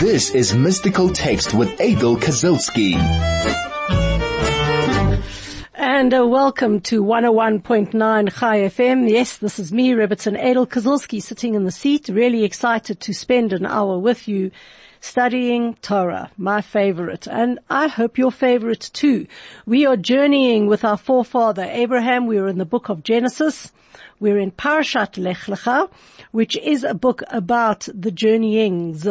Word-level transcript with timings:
This 0.00 0.30
is 0.30 0.54
Mystical 0.54 1.10
Text 1.10 1.52
with 1.52 1.78
Adel 1.78 2.16
Kazilski. 2.16 2.94
And 5.74 6.14
uh, 6.14 6.26
welcome 6.26 6.80
to 6.80 7.04
101.9 7.04 7.92
Chai 8.32 8.60
FM. 8.60 9.10
Yes, 9.10 9.36
this 9.36 9.58
is 9.58 9.70
me, 9.74 9.90
Rebbitzin 9.90 10.42
Adel 10.42 10.66
Kazilski, 10.66 11.20
sitting 11.20 11.54
in 11.54 11.64
the 11.64 11.70
seat, 11.70 12.08
really 12.08 12.44
excited 12.44 12.98
to 13.00 13.12
spend 13.12 13.52
an 13.52 13.66
hour 13.66 13.98
with 13.98 14.26
you 14.26 14.50
studying 15.00 15.74
Torah, 15.82 16.30
my 16.38 16.62
favorite, 16.62 17.26
and 17.26 17.58
I 17.68 17.88
hope 17.88 18.16
your 18.16 18.32
favorite 18.32 18.88
too. 18.94 19.26
We 19.66 19.84
are 19.84 19.98
journeying 19.98 20.66
with 20.66 20.82
our 20.82 20.96
forefather 20.96 21.68
Abraham. 21.70 22.26
We 22.26 22.38
are 22.38 22.48
in 22.48 22.56
the 22.56 22.64
book 22.64 22.88
of 22.88 23.02
Genesis. 23.02 23.70
We're 24.18 24.38
in 24.38 24.52
Parashat 24.52 25.18
Lech 25.18 25.40
Lecha, 25.40 25.90
which 26.30 26.56
is 26.56 26.84
a 26.84 26.94
book 26.94 27.22
about 27.28 27.86
the 27.92 28.10
journeyings 28.10 29.06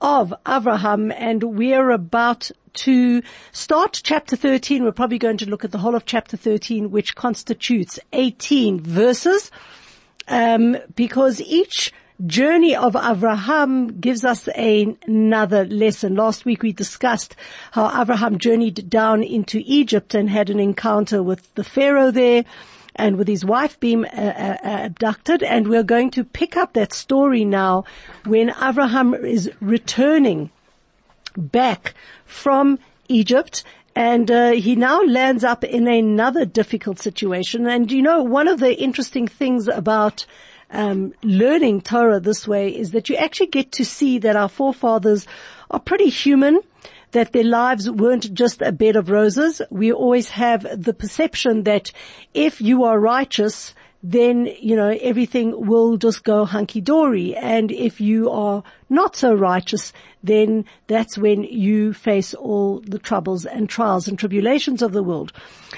of 0.00 0.34
Abraham, 0.46 1.10
and 1.12 1.42
we're 1.42 1.90
about 1.90 2.50
to 2.74 3.22
start 3.52 4.00
chapter 4.04 4.36
13. 4.36 4.84
We're 4.84 4.92
probably 4.92 5.18
going 5.18 5.38
to 5.38 5.50
look 5.50 5.64
at 5.64 5.72
the 5.72 5.78
whole 5.78 5.94
of 5.94 6.04
chapter 6.04 6.36
13, 6.36 6.90
which 6.90 7.14
constitutes 7.14 7.98
18 8.12 8.80
verses, 8.80 9.50
um, 10.28 10.76
because 10.94 11.40
each 11.40 11.92
journey 12.24 12.74
of 12.74 12.96
Abraham 12.96 14.00
gives 14.00 14.24
us 14.24 14.48
a, 14.56 14.96
another 15.06 15.64
lesson. 15.66 16.14
Last 16.14 16.44
week 16.44 16.62
we 16.62 16.72
discussed 16.72 17.36
how 17.72 18.00
Abraham 18.00 18.38
journeyed 18.38 18.88
down 18.88 19.22
into 19.22 19.62
Egypt 19.64 20.14
and 20.14 20.30
had 20.30 20.48
an 20.48 20.60
encounter 20.60 21.22
with 21.22 21.54
the 21.54 21.64
Pharaoh 21.64 22.10
there 22.10 22.44
and 22.96 23.16
with 23.16 23.28
his 23.28 23.44
wife 23.44 23.78
being 23.78 24.04
uh, 24.04 24.58
uh, 24.62 24.84
abducted. 24.84 25.42
And 25.42 25.68
we're 25.68 25.82
going 25.82 26.10
to 26.12 26.24
pick 26.24 26.56
up 26.56 26.72
that 26.72 26.92
story 26.92 27.44
now 27.44 27.84
when 28.24 28.52
Abraham 28.60 29.14
is 29.14 29.50
returning 29.60 30.50
back 31.36 31.94
from 32.24 32.78
Egypt 33.08 33.62
and 33.94 34.30
uh, 34.30 34.50
he 34.50 34.76
now 34.76 35.00
lands 35.02 35.42
up 35.42 35.64
in 35.64 35.88
another 35.88 36.44
difficult 36.44 36.98
situation. 36.98 37.66
And 37.66 37.90
you 37.90 38.02
know, 38.02 38.22
one 38.22 38.46
of 38.46 38.60
the 38.60 38.74
interesting 38.74 39.26
things 39.26 39.68
about 39.68 40.26
um, 40.70 41.14
learning 41.22 41.80
Torah 41.80 42.20
this 42.20 42.46
way 42.46 42.68
is 42.68 42.90
that 42.90 43.08
you 43.08 43.16
actually 43.16 43.46
get 43.46 43.72
to 43.72 43.84
see 43.84 44.18
that 44.18 44.36
our 44.36 44.50
forefathers 44.50 45.26
are 45.70 45.80
pretty 45.80 46.10
human 46.10 46.60
that 47.16 47.32
their 47.32 47.44
lives 47.44 47.90
weren't 47.90 48.34
just 48.34 48.60
a 48.60 48.70
bed 48.70 48.94
of 48.94 49.08
roses. 49.08 49.62
We 49.70 49.90
always 49.90 50.28
have 50.28 50.66
the 50.82 50.92
perception 50.92 51.62
that 51.62 51.90
if 52.34 52.60
you 52.60 52.84
are 52.84 53.00
righteous, 53.00 53.74
then, 54.02 54.46
you 54.60 54.76
know, 54.76 54.96
everything 55.00 55.66
will 55.66 55.96
just 55.96 56.22
go 56.22 56.44
hunky-dory. 56.44 57.34
And 57.34 57.72
if 57.72 58.00
you 58.00 58.30
are 58.30 58.62
not 58.88 59.16
so 59.16 59.34
righteous, 59.34 59.92
then 60.22 60.64
that's 60.86 61.18
when 61.18 61.42
you 61.42 61.92
face 61.92 62.34
all 62.34 62.80
the 62.80 62.98
troubles 62.98 63.46
and 63.46 63.68
trials 63.68 64.06
and 64.06 64.18
tribulations 64.18 64.82
of 64.82 64.92
the 64.92 65.02
world. 65.02 65.32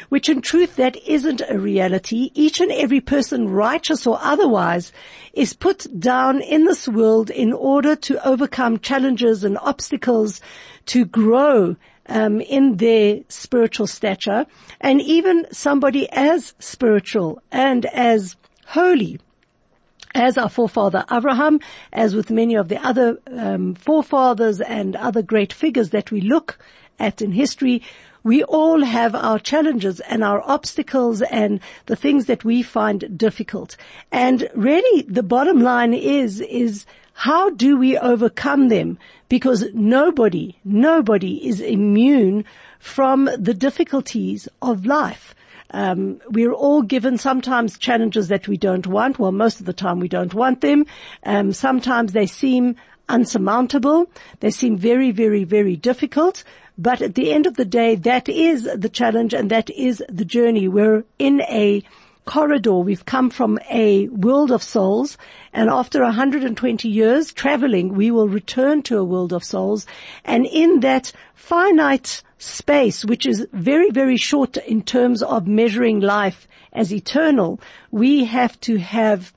Which 0.08 0.28
in 0.28 0.42
truth, 0.42 0.77
that 0.77 0.96
isn't 1.06 1.42
a 1.48 1.58
reality. 1.58 2.30
Each 2.34 2.61
and 2.61 2.72
every 2.72 3.00
person, 3.00 3.48
righteous 3.48 4.06
or 4.06 4.19
otherwise, 4.20 4.92
is 5.33 5.52
put 5.52 5.86
down 5.98 6.42
in 6.42 6.64
this 6.64 6.89
world 6.89 7.30
in 7.30 7.52
order 7.52 7.96
to 7.96 8.27
overcome 8.27 8.78
challenges 8.78 9.44
and 9.44 9.56
obstacles 9.58 10.41
to 10.86 11.05
grow 11.05 11.77
um, 12.09 12.41
in 12.41 12.77
their 12.77 13.20
spiritual 13.28 13.87
stature, 13.87 14.47
and 14.81 15.01
even 15.01 15.47
somebody 15.53 16.09
as 16.11 16.55
spiritual 16.59 17.42
and 17.51 17.87
as 17.87 18.37
holy 18.67 19.20
as 20.14 20.39
our 20.39 20.48
forefather 20.48 21.05
Abraham, 21.11 21.61
as 21.92 22.14
with 22.14 22.31
many 22.31 22.55
of 22.55 22.69
the 22.69 22.84
other 22.84 23.19
um, 23.31 23.75
forefathers 23.75 24.61
and 24.61 24.97
other 24.97 25.23
great 25.23 25.53
figures 25.53 25.91
that 25.91 26.11
we 26.11 26.20
look 26.20 26.59
at 26.98 27.23
in 27.23 27.33
history, 27.33 27.83
we 28.25 28.42
all 28.45 28.84
have 28.84 29.14
our 29.14 29.39
challenges 29.39 30.01
and 30.01 30.25
our 30.25 30.42
obstacles 30.45 31.23
and 31.23 31.61
the 31.86 31.96
things 31.96 32.27
that 32.27 32.45
we 32.45 32.63
find 32.63 33.17
difficult. 33.17 33.77
And 34.11 34.48
really 34.55 35.02
the 35.02 35.23
bottom 35.23 35.61
line 35.61 35.95
is, 35.95 36.40
is 36.40 36.85
how 37.18 37.51
do 37.51 37.77
we 37.77 37.98
overcome 37.98 38.68
them? 38.68 38.96
Because 39.29 39.64
nobody, 39.74 40.56
nobody 40.64 41.48
is 41.48 41.61
immune 41.61 42.45
from 42.79 43.29
the 43.36 43.55
difficulties 43.55 44.48
of 44.62 44.86
life. 44.86 45.34
Um, 45.70 46.20
we're 46.30 46.52
all 46.52 46.83
given 46.83 47.18
sometimes 47.18 47.77
challenges 47.77 48.28
that 48.28 48.46
we 48.46 48.57
don't 48.57 48.86
want. 48.86 49.18
Well, 49.18 49.33
most 49.33 49.58
of 49.58 49.67
the 49.67 49.73
time 49.73 49.98
we 49.98 50.07
don't 50.07 50.33
want 50.33 50.61
them. 50.61 50.86
Um, 51.24 51.52
sometimes 51.52 52.12
they 52.12 52.27
seem 52.27 52.77
unsurmountable. 53.08 54.07
They 54.39 54.52
seem 54.52 54.78
very, 54.78 55.11
very, 55.11 55.42
very 55.42 55.74
difficult. 55.74 56.45
But 56.78 57.02
at 57.02 57.17
the 57.17 57.33
end 57.33 57.46
of 57.46 57.57
the 57.57 57.64
day, 57.64 57.96
that 57.96 58.28
is 58.28 58.62
the 58.77 58.89
challenge 58.89 59.34
and 59.34 59.51
that 59.51 59.70
is 59.70 60.05
the 60.08 60.24
journey. 60.24 60.68
We're 60.68 61.05
in 61.18 61.40
a 61.40 61.83
corridor. 62.28 62.74
We've 62.74 63.06
come 63.06 63.30
from 63.30 63.58
a 63.70 64.06
world 64.08 64.52
of 64.52 64.62
souls 64.62 65.16
and 65.55 65.70
after 65.70 66.02
120 66.02 66.86
years 66.86 67.33
traveling, 67.33 67.94
we 67.94 68.11
will 68.11 68.28
return 68.28 68.83
to 68.83 68.98
a 68.98 69.05
world 69.05 69.33
of 69.33 69.42
souls. 69.42 69.86
And 70.27 70.44
in 70.44 70.80
that 70.80 71.11
finite 71.34 72.22
space, 72.36 73.02
which 73.02 73.24
is 73.24 73.46
very, 73.55 73.90
very 73.90 74.18
short 74.18 74.58
in 74.58 74.83
terms 74.83 75.22
of 75.22 75.46
measuring 75.46 76.00
life 76.00 76.46
as 76.74 76.92
eternal, 76.92 77.61
we 77.90 78.27
have 78.27 78.60
to 78.60 78.77
have 78.77 79.33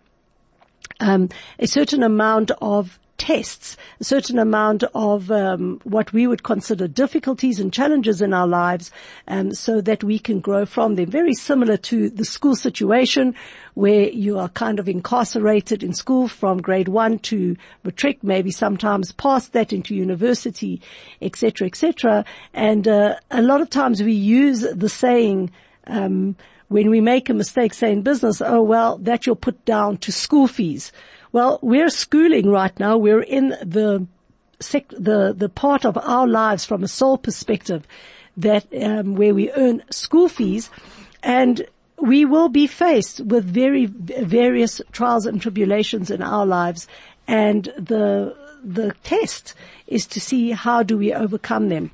um, 1.00 1.30
a 1.60 1.68
certain 1.68 2.04
amount 2.04 2.52
of 2.62 3.00
tests, 3.18 3.78
a 4.00 4.04
certain 4.04 4.40
amount 4.40 4.84
of 4.96 5.30
um, 5.30 5.80
what 5.84 6.12
we 6.12 6.26
would 6.26 6.44
consider 6.44 6.88
difficulties 6.88 7.60
and 7.60 7.72
challenges 7.72 8.22
in 8.22 8.34
our 8.34 8.48
lives, 8.48 8.92
um, 9.28 9.54
so 9.54 9.80
that 9.82 10.04
we 10.04 10.18
can 10.18 10.40
grow 10.40 10.66
from 10.66 10.96
them. 10.96 11.10
Very 11.10 11.34
similar 11.34 11.78
to 11.78 12.10
the 12.10 12.26
school 12.26 12.56
situation, 12.56 13.36
where 13.76 14.10
you 14.10 14.40
are 14.40 14.50
kind 14.50 14.80
of 14.80 14.90
incarcerated 14.90 15.84
in 15.84 15.94
school 15.94 16.28
from 16.28 16.62
grade 16.62 16.88
one 16.88 17.20
to 17.20 17.56
matric, 17.84 18.24
maybe 18.24 18.52
sometimes 18.52 19.12
past 19.12 19.54
that 19.54 19.72
into 19.72 19.96
university, 19.96 20.82
etc., 21.22 21.68
etc. 21.68 22.26
And 22.54 22.88
uh, 22.88 23.16
a 23.30 23.42
lot 23.42 23.62
of 23.62 23.70
times 23.70 24.02
we 24.02 24.14
use 24.14 24.62
the 24.62 24.90
saying. 24.90 25.52
Um, 25.88 26.36
when 26.68 26.90
we 26.90 27.02
make 27.02 27.30
a 27.30 27.34
mistake, 27.34 27.74
say 27.74 27.92
in 27.92 28.02
business, 28.02 28.42
oh 28.42 28.62
well, 28.62 28.98
that 29.00 29.26
you'll 29.26 29.36
put 29.36 29.66
down 29.66 29.98
to 29.98 30.12
school 30.14 30.48
fees. 30.48 30.94
Well, 31.32 31.60
we're 31.62 31.90
schooling 31.90 32.50
right 32.50 32.78
now. 32.80 32.98
We're 32.98 33.22
in 33.22 33.50
the 33.64 34.06
sec- 34.60 34.90
the 34.90 35.34
the 35.34 35.50
part 35.50 35.86
of 35.86 35.98
our 35.98 36.28
lives 36.28 36.66
from 36.66 36.84
a 36.84 36.88
soul 36.88 37.18
perspective 37.18 37.88
that 38.38 38.66
um, 38.82 39.16
where 39.16 39.34
we 39.34 39.52
earn 39.52 39.84
school 39.90 40.28
fees, 40.28 40.70
and 41.24 41.66
we 41.98 42.26
will 42.26 42.50
be 42.50 42.68
faced 42.68 43.22
with 43.22 43.46
very 43.46 43.86
various 43.86 44.82
trials 44.92 45.26
and 45.26 45.42
tribulations 45.42 46.12
in 46.12 46.22
our 46.22 46.46
lives, 46.46 46.88
and 47.28 47.66
the 47.78 48.36
the 48.64 48.94
test 49.04 49.54
is 49.88 50.06
to 50.08 50.20
see 50.20 50.52
how 50.52 50.84
do 50.84 50.98
we 50.98 51.14
overcome 51.14 51.70
them. 51.70 51.92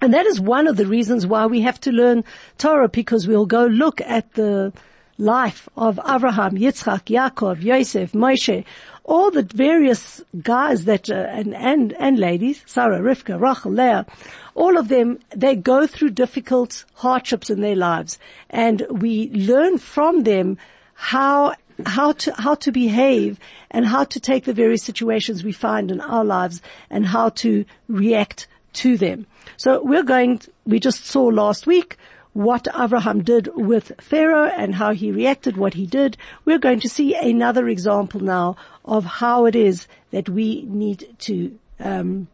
And 0.00 0.14
that 0.14 0.26
is 0.26 0.40
one 0.40 0.68
of 0.68 0.76
the 0.76 0.86
reasons 0.86 1.26
why 1.26 1.46
we 1.46 1.62
have 1.62 1.80
to 1.80 1.90
learn 1.90 2.22
Torah 2.56 2.88
because 2.88 3.26
we'll 3.26 3.46
go 3.46 3.66
look 3.66 4.00
at 4.02 4.32
the 4.34 4.72
life 5.18 5.68
of 5.76 5.98
Abraham, 6.08 6.56
Yitzchak, 6.56 7.04
Yaakov, 7.06 7.62
Yosef, 7.62 8.12
Moshe, 8.12 8.64
all 9.04 9.30
the 9.30 9.42
various 9.42 10.22
guys 10.42 10.84
that, 10.84 11.10
uh, 11.10 11.14
and, 11.14 11.54
and, 11.54 11.92
and 11.94 12.18
ladies, 12.18 12.62
Sarah, 12.66 13.00
Rivka, 13.00 13.40
Rachel, 13.40 13.72
Leah, 13.72 14.06
all 14.54 14.76
of 14.76 14.88
them, 14.88 15.18
they 15.30 15.56
go 15.56 15.86
through 15.86 16.10
difficult 16.10 16.84
hardships 16.94 17.50
in 17.50 17.60
their 17.60 17.76
lives 17.76 18.18
and 18.50 18.86
we 18.90 19.30
learn 19.30 19.78
from 19.78 20.24
them 20.24 20.58
how 20.94 21.54
how 21.86 22.10
to 22.10 22.34
how 22.34 22.56
to 22.56 22.72
behave 22.72 23.38
and 23.70 23.86
how 23.86 24.02
to 24.02 24.18
take 24.18 24.44
the 24.44 24.52
various 24.52 24.82
situations 24.82 25.44
we 25.44 25.52
find 25.52 25.92
in 25.92 26.00
our 26.00 26.24
lives 26.24 26.60
and 26.90 27.06
how 27.06 27.28
to 27.28 27.64
react 27.86 28.48
to 28.72 28.96
them. 28.98 29.26
So 29.56 29.80
we're 29.82 30.02
going. 30.02 30.40
We 30.66 30.80
just 30.80 31.06
saw 31.06 31.24
last 31.24 31.66
week 31.66 31.96
what 32.32 32.68
Abraham 32.78 33.22
did 33.22 33.48
with 33.54 33.92
Pharaoh 34.00 34.50
and 34.56 34.74
how 34.74 34.92
he 34.92 35.10
reacted, 35.10 35.56
what 35.56 35.74
he 35.74 35.86
did. 35.86 36.16
We're 36.44 36.58
going 36.58 36.80
to 36.80 36.88
see 36.88 37.14
another 37.14 37.68
example 37.68 38.20
now 38.20 38.56
of 38.84 39.04
how 39.04 39.46
it 39.46 39.56
is 39.56 39.86
that 40.10 40.28
we 40.28 40.62
need 40.62 41.16
to 41.20 41.58
um, 41.80 42.28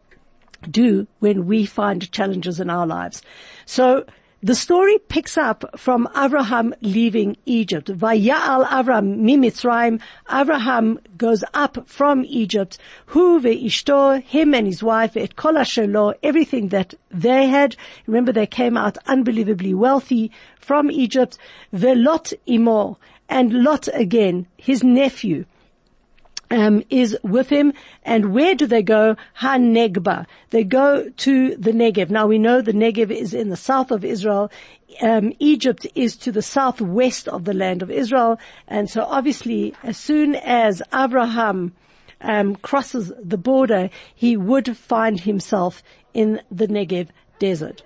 do 0.69 1.07
when 1.19 1.45
we 1.45 1.65
find 1.65 2.11
challenges 2.11 2.59
in 2.59 2.69
our 2.69 2.85
lives. 2.85 3.21
So 3.65 4.05
the 4.45 4.53
story 4.53 4.99
picks 4.99 5.39
up 5.39 5.65
from 5.75 6.07
Abraham 6.15 6.75
leaving 6.81 7.35
Egypt. 7.47 7.87
Vayal 7.87 8.63
Abraham 8.71 9.23
mimitzrayim. 9.25 9.99
Abraham 10.31 10.99
goes 11.17 11.43
up 11.55 11.89
from 11.89 12.23
Egypt. 12.25 12.77
Hu 13.07 13.41
ve'ishto, 13.41 14.21
him 14.21 14.53
and 14.53 14.67
his 14.67 14.83
wife, 14.83 15.17
et 15.17 15.35
kol 15.35 15.57
everything 15.57 16.67
that 16.67 16.93
they 17.09 17.47
had. 17.47 17.75
Remember 18.05 18.31
they 18.31 18.45
came 18.45 18.77
out 18.77 18.99
unbelievably 19.07 19.73
wealthy 19.73 20.31
from 20.59 20.91
Egypt. 20.91 21.39
Ve'lot 21.73 22.31
imo, 22.47 22.99
and 23.27 23.63
Lot 23.63 23.87
again, 23.95 24.45
his 24.57 24.83
nephew. 24.83 25.45
Um, 26.55 26.83
is 26.89 27.17
with 27.21 27.49
him. 27.49 27.73
And 28.03 28.33
where 28.33 28.55
do 28.55 28.65
they 28.65 28.81
go? 28.81 29.17
Ha-Negba. 29.33 30.25
They 30.49 30.63
go 30.63 31.09
to 31.09 31.55
the 31.57 31.71
Negev. 31.71 32.09
Now 32.09 32.25
we 32.25 32.39
know 32.39 32.61
the 32.61 32.71
Negev 32.71 33.11
is 33.11 33.33
in 33.33 33.49
the 33.49 33.57
south 33.57 33.91
of 33.91 34.05
Israel. 34.05 34.51
Um, 35.01 35.33
Egypt 35.39 35.85
is 35.93 36.15
to 36.17 36.31
the 36.31 36.41
southwest 36.41 37.27
of 37.27 37.43
the 37.43 37.53
land 37.53 37.81
of 37.81 37.91
Israel. 37.91 38.39
And 38.67 38.89
so 38.89 39.03
obviously 39.03 39.75
as 39.83 39.97
soon 39.97 40.35
as 40.35 40.81
Abraham 40.93 41.73
um, 42.21 42.55
crosses 42.55 43.11
the 43.21 43.37
border, 43.37 43.89
he 44.15 44.37
would 44.37 44.77
find 44.77 45.19
himself 45.19 45.83
in 46.13 46.41
the 46.49 46.67
Negev 46.67 47.09
desert. 47.39 47.83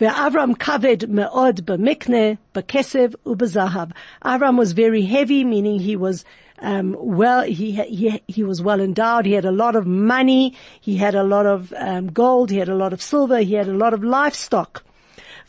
Avram 0.00 0.56
kaved 0.56 1.08
me'od 1.08 1.66
b'mikne, 1.66 2.38
b'kesev 2.54 3.14
u'b'zahav. 3.26 3.92
Avram 4.24 4.56
was 4.56 4.72
very 4.72 5.02
heavy, 5.02 5.44
meaning 5.44 5.78
he 5.78 5.96
was 5.96 6.24
um, 6.59 6.95
well, 6.99 7.41
he, 7.43 7.71
he, 7.71 8.21
he 8.27 8.43
was 8.43 8.61
well 8.61 8.79
endowed. 8.79 9.25
He 9.25 9.33
had 9.33 9.45
a 9.45 9.51
lot 9.51 9.75
of 9.75 9.87
money. 9.87 10.55
He 10.79 10.97
had 10.97 11.15
a 11.15 11.23
lot 11.23 11.47
of 11.47 11.73
um, 11.75 12.11
gold. 12.11 12.51
He 12.51 12.57
had 12.57 12.69
a 12.69 12.75
lot 12.75 12.93
of 12.93 13.01
silver. 13.01 13.39
He 13.39 13.55
had 13.55 13.67
a 13.67 13.73
lot 13.73 13.93
of 13.93 14.03
livestock. 14.03 14.83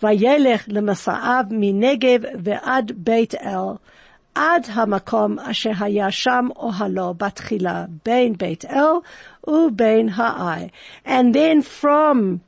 וילך 0.03 0.64
למסעיו 0.69 1.44
מנגב 1.50 2.20
ועד 2.43 2.93
בית 2.97 3.35
אל, 3.35 3.76
עד 4.35 4.67
המקום 4.73 5.38
אשר 5.38 5.70
היה 5.81 6.11
שם 6.11 6.49
אוהלו 6.56 7.14
בתחילה, 7.14 7.85
בין 8.05 8.32
בית 8.38 8.64
אל 8.64 8.93
ובין 9.47 10.09
העי. 10.09 10.69
And 11.06 11.35
then 11.35 11.62
from 11.62 12.41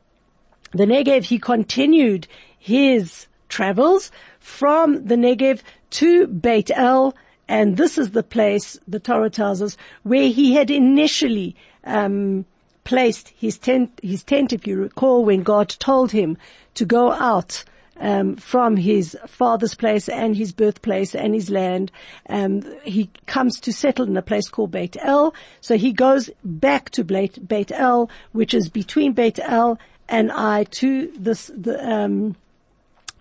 the 0.74 0.86
Negev 0.86 1.24
he 1.24 1.38
continued 1.38 2.26
his 2.58 3.26
travels 3.48 4.10
from 4.40 5.06
the 5.06 5.16
Negev 5.16 5.60
to 5.90 6.26
Beit 6.26 6.70
El, 6.74 7.14
and 7.49 7.77
this 7.77 7.97
is 7.97 8.11
the 8.11 8.21
place, 8.21 8.79
the 8.87 8.99
Torah 8.99 9.31
tells 9.31 9.59
us, 9.59 9.75
where 10.03 10.29
he 10.29 10.53
had 10.53 10.69
initially 10.69 11.55
um, 11.83 12.45
placed 12.83 13.29
his 13.29 13.57
tent, 13.57 13.99
his 14.03 14.23
tent, 14.23 14.53
if 14.53 14.67
you 14.67 14.79
recall, 14.79 15.25
when 15.25 15.41
God 15.41 15.67
told 15.67 16.11
him 16.11 16.37
to 16.75 16.85
go 16.85 17.11
out 17.11 17.63
um, 17.97 18.35
from 18.35 18.77
his 18.77 19.17
father's 19.25 19.73
place 19.73 20.07
and 20.07 20.37
his 20.37 20.51
birthplace 20.51 21.15
and 21.15 21.33
his 21.33 21.49
land. 21.49 21.91
Um, 22.29 22.61
he 22.83 23.09
comes 23.25 23.59
to 23.61 23.73
settle 23.73 24.05
in 24.05 24.15
a 24.15 24.21
place 24.21 24.47
called 24.47 24.69
Beit 24.69 24.95
El. 25.01 25.33
So 25.59 25.75
he 25.75 25.91
goes 25.91 26.29
back 26.43 26.91
to 26.91 27.03
Beit, 27.03 27.47
Beit 27.47 27.71
El, 27.71 28.11
which 28.31 28.53
is 28.53 28.69
between 28.69 29.13
Beit 29.13 29.39
El 29.39 29.79
and 30.07 30.31
I 30.31 30.65
to 30.65 31.11
this, 31.17 31.49
the, 31.55 31.83
um, 31.83 32.35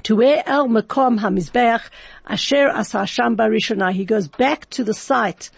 to 0.04 0.16
where 0.16 0.42
El 0.46 0.68
Makom 0.68 1.18
Hamizbeach 1.20 1.82
Asher 2.26 2.68
Asasham 2.68 3.36
Barishona. 3.36 3.92
He 3.92 4.04
goes 4.04 4.28
back 4.28 4.68
to 4.70 4.84
the 4.84 4.94
site 4.94 5.50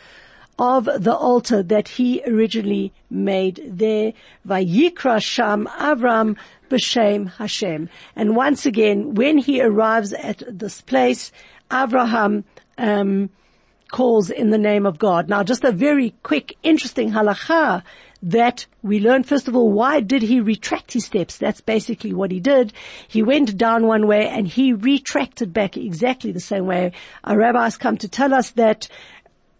of 0.58 0.84
the 0.84 1.14
altar 1.14 1.62
that 1.62 1.88
he 1.88 2.22
originally 2.26 2.92
made 3.10 3.62
there. 3.66 4.12
Vayikra 4.46 5.22
Sham 5.22 5.66
Avram 5.66 6.36
B'Shem 6.68 7.30
Hashem. 7.32 7.88
And 8.16 8.36
once 8.36 8.66
again, 8.66 9.14
when 9.14 9.38
he 9.38 9.62
arrives 9.62 10.12
at 10.12 10.42
this 10.46 10.80
place, 10.80 11.32
Abraham, 11.72 12.44
um, 12.78 13.30
calls 13.90 14.30
in 14.30 14.50
the 14.50 14.58
name 14.58 14.86
of 14.86 14.98
God. 14.98 15.28
Now 15.28 15.42
just 15.42 15.64
a 15.64 15.72
very 15.72 16.14
quick, 16.22 16.56
interesting 16.62 17.10
halacha 17.10 17.82
that 18.22 18.66
we 18.82 19.00
learn 19.00 19.22
first 19.22 19.48
of 19.48 19.56
all, 19.56 19.70
why 19.70 20.00
did 20.00 20.22
he 20.22 20.40
retract 20.40 20.92
his 20.92 21.06
steps? 21.06 21.38
That's 21.38 21.60
basically 21.60 22.12
what 22.12 22.30
he 22.30 22.40
did. 22.40 22.72
He 23.08 23.22
went 23.22 23.56
down 23.56 23.86
one 23.86 24.06
way 24.06 24.28
and 24.28 24.46
he 24.46 24.72
retracted 24.72 25.52
back 25.52 25.76
exactly 25.76 26.32
the 26.32 26.40
same 26.40 26.66
way. 26.66 26.92
Our 27.24 27.38
rabbis 27.38 27.76
come 27.76 27.96
to 27.98 28.08
tell 28.08 28.34
us 28.34 28.50
that 28.50 28.88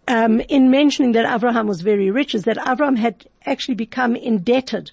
um, 0.09 0.41
in 0.41 0.71
mentioning 0.71 1.13
that 1.13 1.33
Abraham 1.33 1.67
was 1.67 1.81
very 1.83 2.11
rich 2.11 2.35
is 2.35 2.45
that 2.45 2.59
Abraham 2.69 2.97
had 2.97 3.27
actually 3.47 3.77
become 3.77 4.17
indebted 4.17 4.91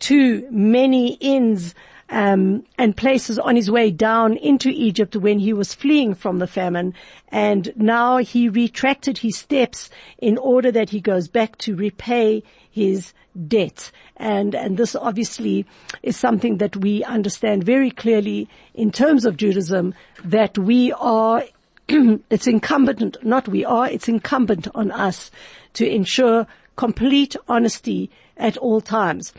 to 0.00 0.46
many 0.50 1.14
inns 1.14 1.74
um, 2.10 2.64
and 2.78 2.96
places 2.96 3.38
on 3.38 3.56
his 3.56 3.70
way 3.70 3.90
down 3.90 4.36
into 4.36 4.70
Egypt 4.70 5.16
when 5.16 5.38
he 5.38 5.52
was 5.52 5.74
fleeing 5.74 6.14
from 6.14 6.38
the 6.38 6.46
famine. 6.46 6.94
And 7.28 7.72
now 7.76 8.18
he 8.18 8.48
retracted 8.48 9.18
his 9.18 9.36
steps 9.36 9.90
in 10.18 10.38
order 10.38 10.72
that 10.72 10.90
he 10.90 11.00
goes 11.00 11.28
back 11.28 11.58
to 11.58 11.76
repay 11.76 12.42
his 12.70 13.12
debt. 13.46 13.90
And, 14.16 14.54
and 14.54 14.76
this 14.76 14.96
obviously 14.96 15.66
is 16.02 16.16
something 16.16 16.58
that 16.58 16.76
we 16.76 17.04
understand 17.04 17.64
very 17.64 17.90
clearly 17.90 18.48
in 18.74 18.90
terms 18.90 19.24
of 19.24 19.36
Judaism 19.36 19.94
that 20.24 20.56
we 20.56 20.92
are 20.92 21.44
it's 22.30 22.46
incumbent, 22.46 23.16
not 23.22 23.48
we 23.48 23.64
are, 23.64 23.88
it's 23.88 24.08
incumbent 24.08 24.68
on 24.74 24.90
us 24.90 25.30
to 25.72 25.88
ensure 25.88 26.46
complete 26.76 27.34
honesty 27.48 28.10
at 28.36 28.58
all 28.58 28.82
times. 28.82 29.32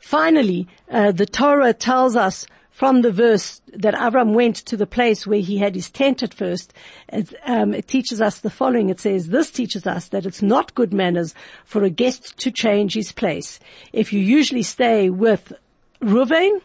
Finally, 0.00 0.66
uh, 0.90 1.12
the 1.12 1.26
Torah 1.26 1.72
tells 1.72 2.16
us 2.16 2.46
from 2.80 3.02
the 3.02 3.12
verse 3.12 3.60
that 3.74 3.92
Avram 3.92 4.32
went 4.32 4.56
to 4.56 4.74
the 4.74 4.86
place 4.86 5.26
where 5.26 5.40
he 5.40 5.58
had 5.58 5.74
his 5.74 5.90
tent 5.90 6.22
at 6.22 6.32
first, 6.32 6.72
it, 7.12 7.34
um, 7.44 7.74
it, 7.74 7.86
teaches 7.86 8.22
us 8.22 8.40
the 8.40 8.48
following. 8.48 8.88
It 8.88 8.98
says, 8.98 9.28
this 9.28 9.50
teaches 9.50 9.86
us 9.86 10.08
that 10.08 10.24
it's 10.24 10.40
not 10.40 10.74
good 10.74 10.90
manners 10.90 11.34
for 11.66 11.84
a 11.84 11.90
guest 11.90 12.38
to 12.38 12.50
change 12.50 12.94
his 12.94 13.12
place. 13.12 13.60
If 13.92 14.14
you 14.14 14.20
usually 14.20 14.62
stay 14.62 15.10
with 15.10 15.52
Ruvain, 16.00 16.62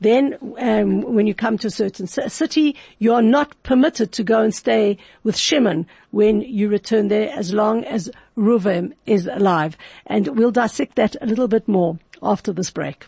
then 0.00 0.36
um, 0.58 1.02
when 1.02 1.26
you 1.26 1.34
come 1.34 1.58
to 1.58 1.68
a 1.68 1.70
certain 1.70 2.06
city, 2.06 2.76
you 2.98 3.14
are 3.14 3.22
not 3.22 3.60
permitted 3.62 4.12
to 4.12 4.22
go 4.22 4.42
and 4.42 4.54
stay 4.54 4.98
with 5.22 5.36
Shimon 5.36 5.86
when 6.10 6.42
you 6.42 6.68
return 6.68 7.08
there 7.08 7.30
as 7.30 7.52
long 7.52 7.84
as 7.84 8.10
Reuven 8.36 8.92
is 9.06 9.26
alive. 9.26 9.76
And 10.06 10.36
we'll 10.36 10.50
dissect 10.50 10.96
that 10.96 11.16
a 11.20 11.26
little 11.26 11.48
bit 11.48 11.66
more 11.66 11.98
after 12.22 12.52
this 12.52 12.70
break. 12.70 13.06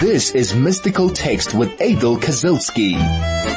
This 0.00 0.34
is 0.34 0.54
Mystical 0.54 1.08
Text 1.08 1.54
with 1.54 1.72
Adel 1.80 2.16
Kazilski. 2.16 3.53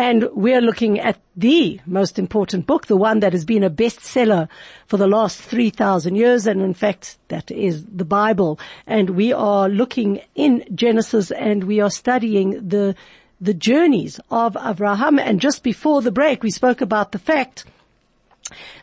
And 0.00 0.30
we're 0.32 0.62
looking 0.62 0.98
at 0.98 1.18
the 1.36 1.78
most 1.84 2.18
important 2.18 2.66
book, 2.66 2.86
the 2.86 2.96
one 2.96 3.20
that 3.20 3.34
has 3.34 3.44
been 3.44 3.62
a 3.62 3.68
bestseller 3.68 4.48
for 4.86 4.96
the 4.96 5.06
last 5.06 5.38
3,000 5.42 6.14
years. 6.14 6.46
And 6.46 6.62
in 6.62 6.72
fact, 6.72 7.18
that 7.28 7.50
is 7.50 7.84
the 7.84 8.06
Bible. 8.06 8.58
And 8.86 9.10
we 9.10 9.34
are 9.34 9.68
looking 9.68 10.22
in 10.34 10.64
Genesis 10.74 11.30
and 11.30 11.64
we 11.64 11.80
are 11.80 11.90
studying 11.90 12.66
the, 12.66 12.94
the 13.42 13.52
journeys 13.52 14.18
of 14.30 14.56
Abraham. 14.56 15.18
And 15.18 15.38
just 15.38 15.62
before 15.62 16.00
the 16.00 16.10
break, 16.10 16.42
we 16.42 16.50
spoke 16.50 16.80
about 16.80 17.12
the 17.12 17.18
fact 17.18 17.66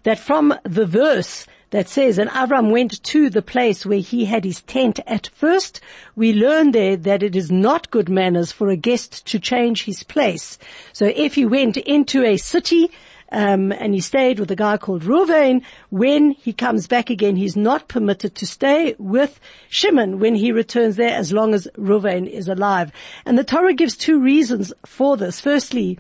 that 0.04 0.20
from 0.20 0.54
the 0.66 0.86
verse 0.86 1.48
that 1.72 1.90
says, 1.90 2.18
and 2.18 2.30
Avram 2.30 2.72
went 2.72 3.02
to 3.04 3.30
the 3.30 3.42
place 3.42 3.86
where 3.86 4.00
he 4.00 4.26
had 4.26 4.44
his 4.46 4.62
tent 4.64 5.00
at 5.06 5.30
first. 5.34 5.82
We 6.16 6.34
learn 6.34 6.72
there 6.72 6.96
that 6.96 7.24
it 7.24 7.36
is 7.36 7.52
not 7.52 7.92
good 7.92 8.10
manners 8.10 8.52
for 8.52 8.70
a 8.70 8.78
guest 8.78 9.26
to 9.28 9.40
change 9.40 9.84
his 9.84 10.04
place. 10.04 10.58
So 10.94 11.12
if 11.16 11.36
he 11.36 11.46
went 11.46 11.78
into 11.78 12.24
a 12.24 12.38
city, 12.38 12.90
um, 13.32 13.72
and 13.74 13.94
he 13.94 14.00
stayed 14.00 14.40
with 14.40 14.52
a 14.52 14.56
guy 14.56 14.78
called 14.78 15.04
Ruvain. 15.04 15.62
When 15.90 16.32
he 16.32 16.54
comes 16.54 16.88
back 16.88 17.10
again, 17.10 17.36
he's 17.36 17.58
not 17.58 17.88
permitted 17.88 18.36
to 18.36 18.48
stay 18.48 18.96
with 18.98 19.40
Shimon 19.70 20.20
when 20.20 20.36
he 20.36 20.52
returns 20.52 20.96
there 20.96 21.16
as 21.16 21.34
long 21.34 21.54
as 21.54 21.68
Ruvain 21.78 22.28
is 22.28 22.48
alive. 22.48 22.92
And 23.26 23.38
the 23.38 23.44
Torah 23.44 23.74
gives 23.74 23.98
two 23.98 24.20
reasons 24.22 24.72
for 24.86 25.18
this. 25.18 25.42
Firstly, 25.42 26.00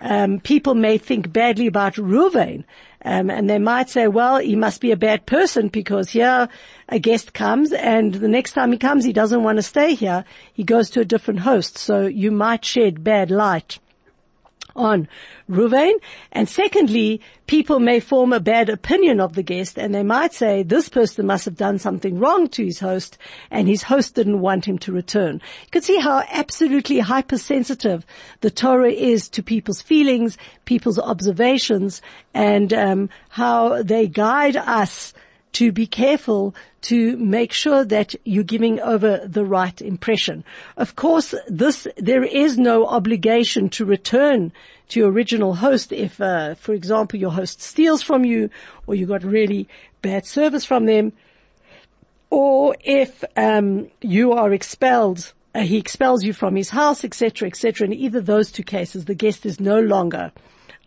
um, 0.00 0.40
people 0.40 0.74
may 0.74 0.98
think 0.98 1.32
badly 1.32 1.66
about 1.66 1.94
Ruvain 1.94 2.64
um, 3.06 3.30
and 3.30 3.48
they 3.48 3.60
might 3.60 3.88
say, 3.88 4.08
well, 4.08 4.38
he 4.38 4.56
must 4.56 4.80
be 4.80 4.90
a 4.90 4.96
bad 4.96 5.26
person 5.26 5.68
because 5.68 6.10
here 6.10 6.48
a 6.88 6.98
guest 6.98 7.32
comes 7.32 7.72
and 7.72 8.12
the 8.12 8.26
next 8.26 8.52
time 8.52 8.72
he 8.72 8.78
comes, 8.78 9.04
he 9.04 9.12
doesn't 9.12 9.44
want 9.44 9.58
to 9.58 9.62
stay 9.62 9.94
here. 9.94 10.24
He 10.52 10.64
goes 10.64 10.90
to 10.90 11.00
a 11.00 11.04
different 11.04 11.40
host. 11.40 11.78
So 11.78 12.06
you 12.06 12.32
might 12.32 12.64
shed 12.64 13.04
bad 13.04 13.30
light 13.30 13.78
on 14.76 15.08
Ruvain. 15.50 15.94
And 16.32 16.48
secondly, 16.48 17.20
people 17.46 17.80
may 17.80 18.00
form 18.00 18.32
a 18.32 18.40
bad 18.40 18.68
opinion 18.68 19.20
of 19.20 19.34
the 19.34 19.42
guest 19.42 19.78
and 19.78 19.94
they 19.94 20.02
might 20.02 20.32
say 20.32 20.62
this 20.62 20.88
person 20.88 21.26
must 21.26 21.44
have 21.44 21.56
done 21.56 21.78
something 21.78 22.18
wrong 22.18 22.48
to 22.48 22.64
his 22.64 22.80
host 22.80 23.18
and 23.50 23.68
his 23.68 23.82
host 23.82 24.14
didn't 24.14 24.40
want 24.40 24.64
him 24.64 24.78
to 24.78 24.92
return. 24.92 25.34
You 25.64 25.70
can 25.70 25.82
see 25.82 25.98
how 25.98 26.22
absolutely 26.30 26.98
hypersensitive 27.00 28.04
the 28.40 28.50
Torah 28.50 28.92
is 28.92 29.28
to 29.30 29.42
people's 29.42 29.82
feelings, 29.82 30.38
people's 30.64 30.98
observations 30.98 32.02
and 32.34 32.72
um, 32.72 33.08
how 33.28 33.82
they 33.82 34.06
guide 34.06 34.56
us 34.56 35.12
to 35.56 35.72
be 35.72 35.86
careful 35.86 36.54
to 36.82 37.16
make 37.16 37.50
sure 37.50 37.82
that 37.82 38.14
you're 38.24 38.44
giving 38.44 38.78
over 38.80 39.22
the 39.26 39.42
right 39.42 39.80
impression. 39.80 40.44
Of 40.76 40.96
course, 40.96 41.34
this, 41.48 41.86
there 41.96 42.24
is 42.24 42.58
no 42.58 42.86
obligation 42.86 43.70
to 43.70 43.86
return 43.86 44.52
to 44.90 45.00
your 45.00 45.10
original 45.10 45.54
host 45.54 45.92
if, 45.92 46.20
uh, 46.20 46.56
for 46.56 46.74
example, 46.74 47.18
your 47.18 47.30
host 47.30 47.62
steals 47.62 48.02
from 48.02 48.26
you 48.26 48.50
or 48.86 48.94
you 48.94 49.06
got 49.06 49.24
really 49.24 49.66
bad 50.02 50.26
service 50.26 50.66
from 50.66 50.84
them 50.84 51.14
or 52.28 52.76
if, 52.84 53.24
um, 53.34 53.88
you 54.02 54.32
are 54.32 54.52
expelled 54.52 55.32
uh, 55.54 55.60
he 55.60 55.78
expels 55.78 56.22
you 56.22 56.34
from 56.34 56.54
his 56.54 56.68
house, 56.68 57.02
etc., 57.02 57.48
etc. 57.48 57.86
In 57.86 57.94
either 57.94 58.20
those 58.20 58.52
two 58.52 58.62
cases, 58.62 59.06
the 59.06 59.14
guest 59.14 59.46
is 59.46 59.58
no 59.58 59.80
longer 59.80 60.30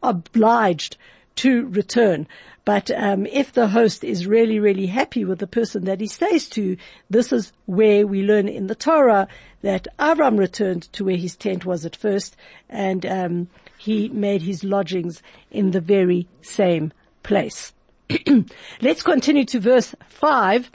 obliged 0.03 0.95
to 1.39 1.67
return. 1.67 2.27
But 2.65 2.91
um, 2.91 3.25
if 3.25 3.53
the 3.53 3.69
host 3.69 4.03
is 4.03 4.27
really, 4.27 4.59
really 4.59 4.87
happy 4.87 5.23
with 5.23 5.39
the 5.39 5.47
person 5.47 5.85
that 5.85 6.01
he 6.01 6.07
stays 6.07 6.49
to, 6.49 6.75
this 7.09 7.31
is 7.31 7.53
where 7.65 8.05
we 8.05 8.23
learn 8.23 8.47
in 8.47 8.67
the 8.67 8.75
Torah 8.75 9.27
that 9.61 9.87
Avram 9.97 10.37
returned 10.37 10.91
to 10.93 11.05
where 11.05 11.15
his 11.15 11.37
tent 11.37 11.65
was 11.65 11.85
at 11.85 11.95
first, 11.95 12.35
and 12.69 13.05
um, 13.05 13.47
he 13.77 14.09
made 14.09 14.41
his 14.41 14.63
lodgings 14.63 15.23
in 15.49 15.71
the 15.71 15.81
very 15.81 16.27
same 16.41 16.91
place. 17.23 17.73
Let's 18.81 19.03
continue 19.03 19.45
to 19.45 19.59
verse 19.59 19.95
five. 20.09 20.69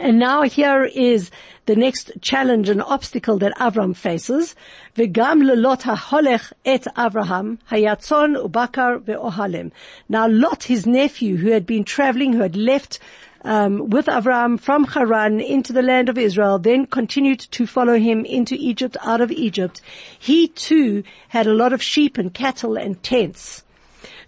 And 0.00 0.20
now 0.20 0.42
here 0.42 0.84
is 0.84 1.32
the 1.66 1.74
next 1.74 2.12
challenge 2.20 2.68
and 2.68 2.80
obstacle 2.80 3.36
that 3.38 3.52
Avram 3.56 3.96
faces. 3.96 4.54
V'gam 4.94 5.42
lelot 5.42 5.82
ha'holech 5.82 6.52
et 6.64 6.86
Avraham 6.96 7.58
hayatzon 7.68 8.40
ubakar. 8.48 9.72
Now 10.08 10.28
Lot, 10.28 10.62
his 10.62 10.86
nephew, 10.86 11.36
who 11.38 11.50
had 11.50 11.66
been 11.66 11.82
traveling, 11.82 12.32
who 12.32 12.42
had 12.42 12.54
left 12.54 13.00
um, 13.42 13.90
with 13.90 14.06
Avram 14.06 14.60
from 14.60 14.84
Haran 14.84 15.40
into 15.40 15.72
the 15.72 15.82
land 15.82 16.08
of 16.08 16.16
Israel, 16.16 16.60
then 16.60 16.86
continued 16.86 17.40
to 17.40 17.66
follow 17.66 17.98
him 17.98 18.24
into 18.24 18.54
Egypt, 18.54 18.96
out 19.02 19.20
of 19.20 19.32
Egypt. 19.32 19.80
He 20.16 20.46
too 20.46 21.02
had 21.28 21.48
a 21.48 21.54
lot 21.54 21.72
of 21.72 21.82
sheep 21.82 22.18
and 22.18 22.32
cattle 22.32 22.76
and 22.76 23.02
tents. 23.02 23.64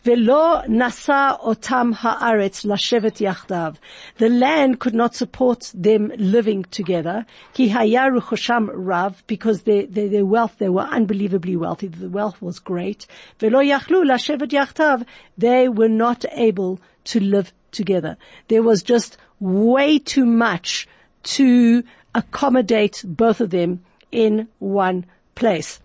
Velo 0.02 0.62
nasa 0.66 1.38
otam 1.45 1.95
haaretz 1.95 2.64
lashevet 2.64 3.19
yachdav. 3.21 3.76
The 4.16 4.30
land 4.30 4.80
could 4.80 4.95
not 4.95 5.14
support 5.14 5.71
them 5.75 6.11
living 6.16 6.64
together. 6.71 7.26
Haya 7.54 8.11
ruchosham 8.11 8.71
rav, 8.73 9.23
because 9.26 9.64
their, 9.64 9.87
their, 9.87 10.09
their 10.09 10.25
wealth, 10.25 10.57
they 10.57 10.71
were 10.71 10.85
unbelievably 10.85 11.54
wealthy. 11.57 11.88
The 11.88 12.09
wealth 12.09 12.40
was 12.40 12.59
great. 12.61 13.07
Velo 13.38 13.59
yachlu 13.59 14.07
lashevet 14.07 14.49
yachdav. 14.49 15.04
They 15.37 15.69
were 15.69 15.90
not 15.90 16.25
able 16.33 16.80
to 17.04 17.21
live 17.21 17.52
together. 17.71 18.16
There 18.49 18.62
was 18.62 18.83
just 18.83 19.19
way 19.38 19.99
too 19.99 20.25
much 20.25 20.88
to 21.25 21.85
accommodate 22.14 23.04
both 23.07 23.42
of 23.42 23.50
them 23.50 23.85
in 24.11 24.49
one 24.61 25.04
place. 25.35 25.78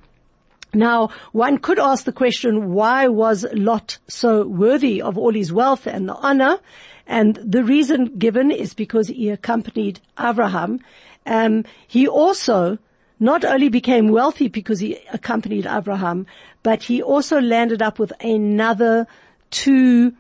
Now, 0.75 1.09
one 1.31 1.57
could 1.57 1.79
ask 1.79 2.03
the 2.03 2.11
question, 2.11 2.73
why 2.73 3.07
was 3.07 3.45
Lot 3.53 3.97
so 4.07 4.45
worthy 4.45 5.01
of 5.01 5.17
all 5.17 5.33
his 5.33 5.51
wealth 5.51 5.87
and 5.87 6.07
the 6.07 6.15
honor? 6.15 6.59
And 7.07 7.35
the 7.35 7.63
reason 7.63 8.17
given 8.17 8.51
is 8.51 8.73
because 8.73 9.07
he 9.07 9.29
accompanied 9.29 10.01
Abraham. 10.19 10.81
Um, 11.25 11.63
he 11.87 12.07
also 12.07 12.77
not 13.19 13.45
only 13.45 13.69
became 13.69 14.09
wealthy 14.09 14.49
because 14.49 14.79
he 14.79 14.99
accompanied 15.13 15.65
Abraham, 15.65 16.27
but 16.61 16.83
he 16.83 17.01
also 17.01 17.39
landed 17.39 17.81
up 17.81 17.97
with 17.97 18.11
another 18.19 19.07
two 19.51 20.13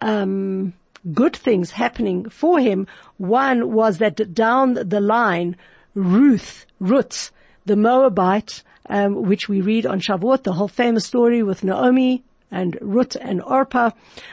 um, 0.00 0.72
good 1.12 1.36
things 1.36 1.70
happening 1.70 2.28
for 2.28 2.58
him. 2.58 2.86
One 3.18 3.72
was 3.72 3.98
that 3.98 4.34
down 4.34 4.74
the 4.74 5.00
line, 5.00 5.56
Ruth, 5.94 6.66
Ruth, 6.80 7.30
the 7.66 7.76
Moabite, 7.76 8.62
um, 8.88 9.22
which 9.22 9.48
we 9.48 9.60
read 9.60 9.86
on 9.86 10.00
Shavuot, 10.00 10.42
the 10.42 10.52
whole 10.52 10.68
famous 10.68 11.06
story 11.06 11.42
with 11.42 11.64
Naomi 11.64 12.22
and 12.50 12.76
Ruth 12.80 13.16
and 13.20 13.42
Orpah. 13.42 13.90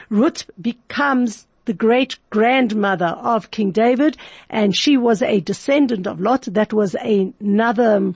Ruth 0.08 0.48
becomes 0.60 1.46
the 1.64 1.72
great 1.72 2.18
grandmother 2.30 3.06
of 3.06 3.50
King 3.50 3.70
David, 3.70 4.16
and 4.48 4.76
she 4.76 4.96
was 4.96 5.22
a 5.22 5.40
descendant 5.40 6.06
of 6.06 6.20
Lot. 6.20 6.42
That 6.42 6.72
was 6.72 6.94
another 6.94 8.14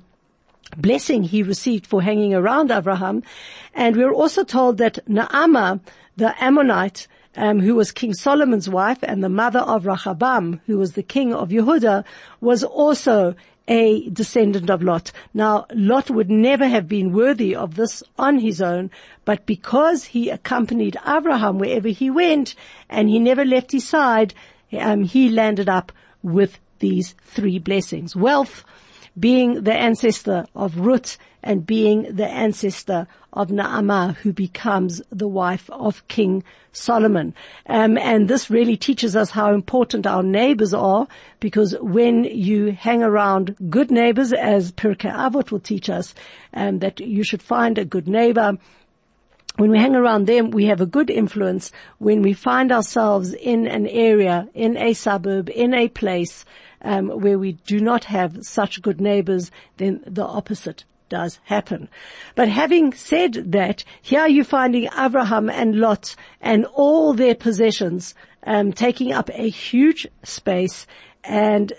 blessing 0.77 1.23
he 1.23 1.43
received 1.43 1.87
for 1.87 2.03
hanging 2.03 2.35
around 2.35 2.71
Abraham. 2.71 3.23
And 3.75 3.97
we're 3.97 4.13
also 4.13 4.45
told 4.45 4.79
that 4.79 4.99
Naamah, 5.09 5.81
the 6.17 6.35
Ammonite, 6.43 7.07
um, 7.37 7.61
who 7.61 7.75
was 7.75 7.93
King 7.93 8.15
Solomon's 8.15 8.69
wife 8.69 8.99
and 9.03 9.23
the 9.23 9.29
mother 9.29 9.61
of 9.61 9.87
Rehoboam, 9.87 10.61
who 10.67 10.79
was 10.79 10.93
the 10.93 11.03
king 11.03 11.35
of 11.35 11.49
Yehuda, 11.49 12.05
was 12.41 12.63
also 12.63 13.35
a 13.67 14.09
descendant 14.11 14.69
of 14.71 14.83
Lot. 14.83 15.11
Now, 15.33 15.67
Lot 15.73 16.11
would 16.11 16.31
never 16.31 16.67
have 16.67 16.89
been 16.89 17.13
worthy 17.13 17.55
of 17.55 17.77
this 17.77 18.03
on 18.19 18.39
his 18.39 18.61
own, 18.61 18.91
but 19.25 19.47
because 19.47 20.05
he 20.05 20.31
accompanied 20.31 20.97
Abraham 21.07 21.59
wherever 21.59 21.89
he 21.89 22.11
went 22.11 22.55
and 22.89 23.09
he 23.09 23.19
never 23.19 23.45
left 23.45 23.73
his 23.73 23.89
side, 23.89 24.35
um, 24.79 25.05
he 25.05 25.29
landed 25.29 25.69
up 25.69 25.93
with 26.23 26.59
these 26.81 27.15
three 27.23 27.59
blessings. 27.59 28.15
Wealth, 28.15 28.65
being 29.19 29.63
the 29.63 29.73
ancestor 29.73 30.47
of 30.55 30.79
Ruth 30.79 31.17
and 31.45 31.65
being 31.65 32.17
the 32.17 32.27
ancestor 32.27 33.07
of 33.33 33.49
Naamah, 33.49 34.17
who 34.17 34.33
becomes 34.33 35.01
the 35.11 35.29
wife 35.29 35.71
of 35.71 36.07
King 36.09 36.43
Solomon. 36.73 37.35
Um, 37.67 37.97
and 37.99 38.29
this 38.29 38.51
really 38.51 38.77
teaches 38.77 39.15
us 39.15 39.31
how 39.31 39.55
important 39.55 40.07
our 40.07 40.23
neighbors 40.23 40.75
are, 40.75 41.07
because 41.41 41.77
when 41.81 42.25
you 42.25 42.73
hang 42.73 43.03
around 43.03 43.55
good 43.71 43.91
neighbors, 43.91 44.33
as 44.33 44.73
Pirkei 44.73 45.13
Avot 45.13 45.51
will 45.51 45.61
teach 45.61 45.89
us, 45.89 46.15
um, 46.55 46.79
that 46.81 46.99
you 46.99 47.23
should 47.23 47.43
find 47.43 47.79
a 47.79 47.85
good 47.85 48.09
neighbor, 48.09 48.59
when 49.57 49.71
we 49.71 49.79
hang 49.79 49.95
around 49.95 50.27
them, 50.27 50.51
we 50.51 50.65
have 50.65 50.81
a 50.81 50.87
good 50.87 51.11
influence. 51.11 51.71
When 51.99 52.23
we 52.23 52.33
find 52.33 52.73
ourselves 52.73 53.33
in 53.35 53.69
an 53.69 53.87
area, 53.87 54.49
in 54.53 54.77
a 54.77 54.95
suburb, 54.95 55.49
in 55.49 55.75
a 55.75 55.87
place 55.89 56.45
um, 56.83 57.09
where 57.09 57.39
we 57.39 57.53
do 57.53 57.79
not 57.79 58.05
have 58.05 58.39
such 58.43 58.83
good 58.83 59.01
neighbors, 59.01 59.53
then 59.77 60.03
the 60.07 60.25
opposite 60.25 60.85
does 61.09 61.39
happen. 61.45 61.89
But 62.35 62.49
having 62.49 62.93
said 62.93 63.53
that, 63.53 63.85
here 64.03 64.27
you're 64.27 64.45
finding 64.45 64.89
Abraham 64.99 65.51
and 65.51 65.77
Lot 65.77 66.17
and 66.41 66.67
all 66.67 67.15
their 67.15 67.35
possessions 67.35 68.15
um, 68.45 68.73
taking 68.73 69.13
up 69.13 69.31
a 69.33 69.49
huge 69.49 70.07
space 70.23 70.87
and 71.23 71.73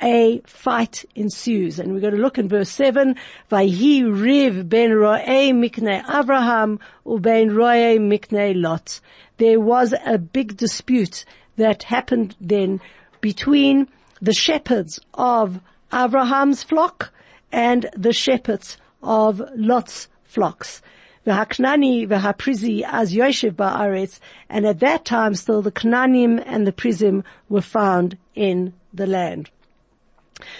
a 0.00 0.40
fight 0.46 1.04
ensues. 1.14 1.78
And 1.78 1.92
we're 1.92 2.00
going 2.00 2.14
to 2.14 2.20
look 2.20 2.38
in 2.38 2.48
verse 2.48 2.70
7. 2.70 3.16
Vayhi 3.50 4.04
riv 4.04 4.68
ben 4.68 4.90
ro'e 4.90 5.52
mikne 5.52 6.02
Abraham 6.08 6.78
uben 7.04 7.54
ro'e 7.54 7.98
mikne 7.98 8.60
Lot. 8.60 9.00
There 9.38 9.60
was 9.60 9.94
a 10.04 10.18
big 10.18 10.56
dispute 10.56 11.24
that 11.56 11.84
happened 11.84 12.36
then 12.40 12.80
between 13.20 13.88
the 14.20 14.32
shepherds 14.32 15.00
of 15.14 15.60
Abraham's 15.92 16.62
flock 16.62 17.12
and 17.52 17.88
the 17.96 18.12
shepherds 18.12 18.76
of 19.02 19.42
Lot's 19.54 20.08
flocks. 20.24 20.82
the 21.24 21.32
V'haknani 21.32 22.08
v'haprizi 22.08 22.82
as 22.86 23.14
Yoshev 23.14 23.52
ba'aretz, 23.52 24.18
and 24.48 24.66
at 24.66 24.80
that 24.80 25.04
time 25.04 25.34
still 25.34 25.62
the 25.62 25.72
Knanim 25.72 26.42
and 26.46 26.66
the 26.66 26.72
Prizim 26.72 27.24
were 27.48 27.62
found 27.62 28.16
in 28.34 28.72
the 28.92 29.06
land. 29.06 29.50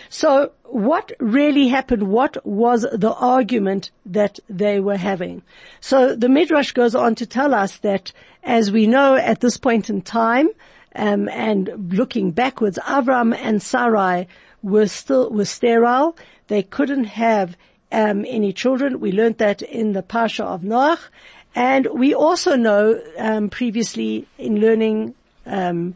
So 0.09 0.53
what 0.65 1.13
really 1.21 1.69
happened? 1.69 2.05
What 2.05 2.45
was 2.45 2.83
the 2.93 3.15
argument 3.15 3.91
that 4.07 4.39
they 4.49 4.81
were 4.81 4.97
having? 4.97 5.43
So 5.81 6.15
the 6.15 6.29
Midrash 6.29 6.73
goes 6.73 6.95
on 6.95 7.15
to 7.17 7.27
tell 7.27 7.55
us 7.55 7.79
that 7.79 8.13
as 8.43 8.71
we 8.71 8.87
know 8.87 9.15
at 9.15 9.41
this 9.41 9.57
point 9.57 9.89
in 9.89 10.03
time, 10.03 10.49
um, 10.95 11.29
and 11.29 11.93
looking 11.93 12.33
backwards, 12.33 12.79
Avram 12.79 13.37
and 13.37 13.63
Sarai 13.63 14.27
were 14.63 14.89
still, 14.89 15.31
were 15.31 15.45
sterile. 15.45 16.17
They 16.49 16.63
couldn't 16.63 17.05
have 17.05 17.57
um, 17.93 18.25
any 18.29 18.53
children. 18.53 19.01
We 19.01 19.13
learned 19.13 19.39
that 19.39 19.63
in 19.63 19.93
the 19.93 20.03
Parsha 20.03 20.45
of 20.45 20.63
Noach. 20.63 21.09
And 21.55 21.87
we 21.93 22.15
also 22.15 22.57
know 22.57 23.01
um, 23.19 23.49
previously 23.49 24.27
in 24.37 24.61
learning 24.61 25.15
um, 25.47 25.95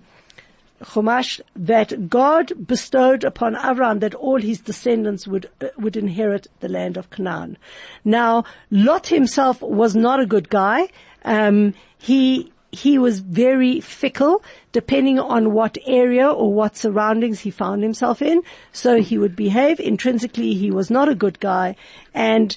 Chumash 0.82 1.40
that 1.54 2.08
God 2.08 2.66
bestowed 2.66 3.24
upon 3.24 3.54
Avram 3.54 4.00
that 4.00 4.14
all 4.14 4.40
his 4.40 4.60
descendants 4.60 5.26
would 5.28 5.48
would 5.76 5.96
inherit 5.96 6.48
the 6.60 6.68
land 6.68 6.96
of 6.96 7.10
Canaan. 7.10 7.56
Now, 8.04 8.44
Lot 8.70 9.06
himself 9.08 9.62
was 9.62 9.94
not 9.94 10.20
a 10.20 10.26
good 10.26 10.48
guy. 10.48 10.88
Um, 11.24 11.74
he 11.98 12.52
he 12.72 12.98
was 12.98 13.20
very 13.20 13.80
fickle 13.80 14.42
depending 14.72 15.18
on 15.18 15.52
what 15.52 15.76
area 15.86 16.26
or 16.28 16.52
what 16.52 16.76
surroundings 16.76 17.40
he 17.40 17.50
found 17.50 17.82
himself 17.82 18.22
in. 18.22 18.42
So 18.72 19.00
he 19.00 19.18
would 19.18 19.36
behave 19.36 19.78
intrinsically. 19.78 20.54
He 20.54 20.70
was 20.70 20.90
not 20.90 21.10
a 21.10 21.14
good 21.14 21.38
guy. 21.38 21.76
And 22.14 22.56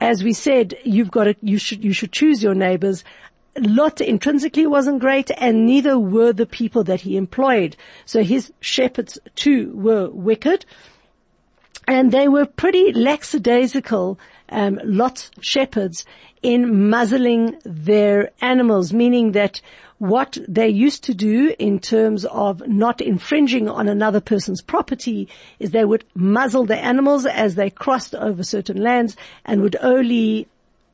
as 0.00 0.24
we 0.24 0.32
said, 0.32 0.74
you've 0.82 1.10
got 1.10 1.24
to, 1.24 1.36
you 1.40 1.58
should, 1.58 1.84
you 1.84 1.92
should 1.92 2.10
choose 2.10 2.42
your 2.42 2.54
neighbors. 2.54 3.04
Lot 3.56 4.00
intrinsically 4.00 4.66
wasn't 4.66 5.00
great 5.00 5.30
and 5.36 5.66
neither 5.66 5.96
were 5.96 6.32
the 6.32 6.46
people 6.46 6.82
that 6.84 7.02
he 7.02 7.16
employed. 7.16 7.76
So 8.06 8.24
his 8.24 8.52
shepherds 8.60 9.18
too 9.36 9.70
were 9.72 10.10
wicked 10.10 10.66
and 11.86 12.12
they 12.12 12.28
were 12.28 12.46
pretty 12.46 12.92
lackadaisical, 12.92 14.18
um, 14.50 14.80
Lot's 14.84 15.30
shepherds 15.40 16.04
in 16.42 16.88
muzzling 16.88 17.56
their 17.64 18.30
animals, 18.40 18.92
meaning 18.92 19.32
that 19.32 19.60
what 19.98 20.38
they 20.48 20.68
used 20.68 21.04
to 21.04 21.14
do 21.14 21.54
in 21.58 21.78
terms 21.78 22.24
of 22.24 22.66
not 22.66 23.02
infringing 23.02 23.68
on 23.68 23.86
another 23.86 24.20
person's 24.20 24.62
property 24.62 25.28
is 25.58 25.70
they 25.70 25.84
would 25.84 26.04
muzzle 26.14 26.64
the 26.64 26.78
animals 26.78 27.26
as 27.26 27.54
they 27.54 27.68
crossed 27.68 28.14
over 28.14 28.42
certain 28.42 28.82
lands 28.82 29.14
and 29.44 29.60
would 29.60 29.76
only 29.82 30.48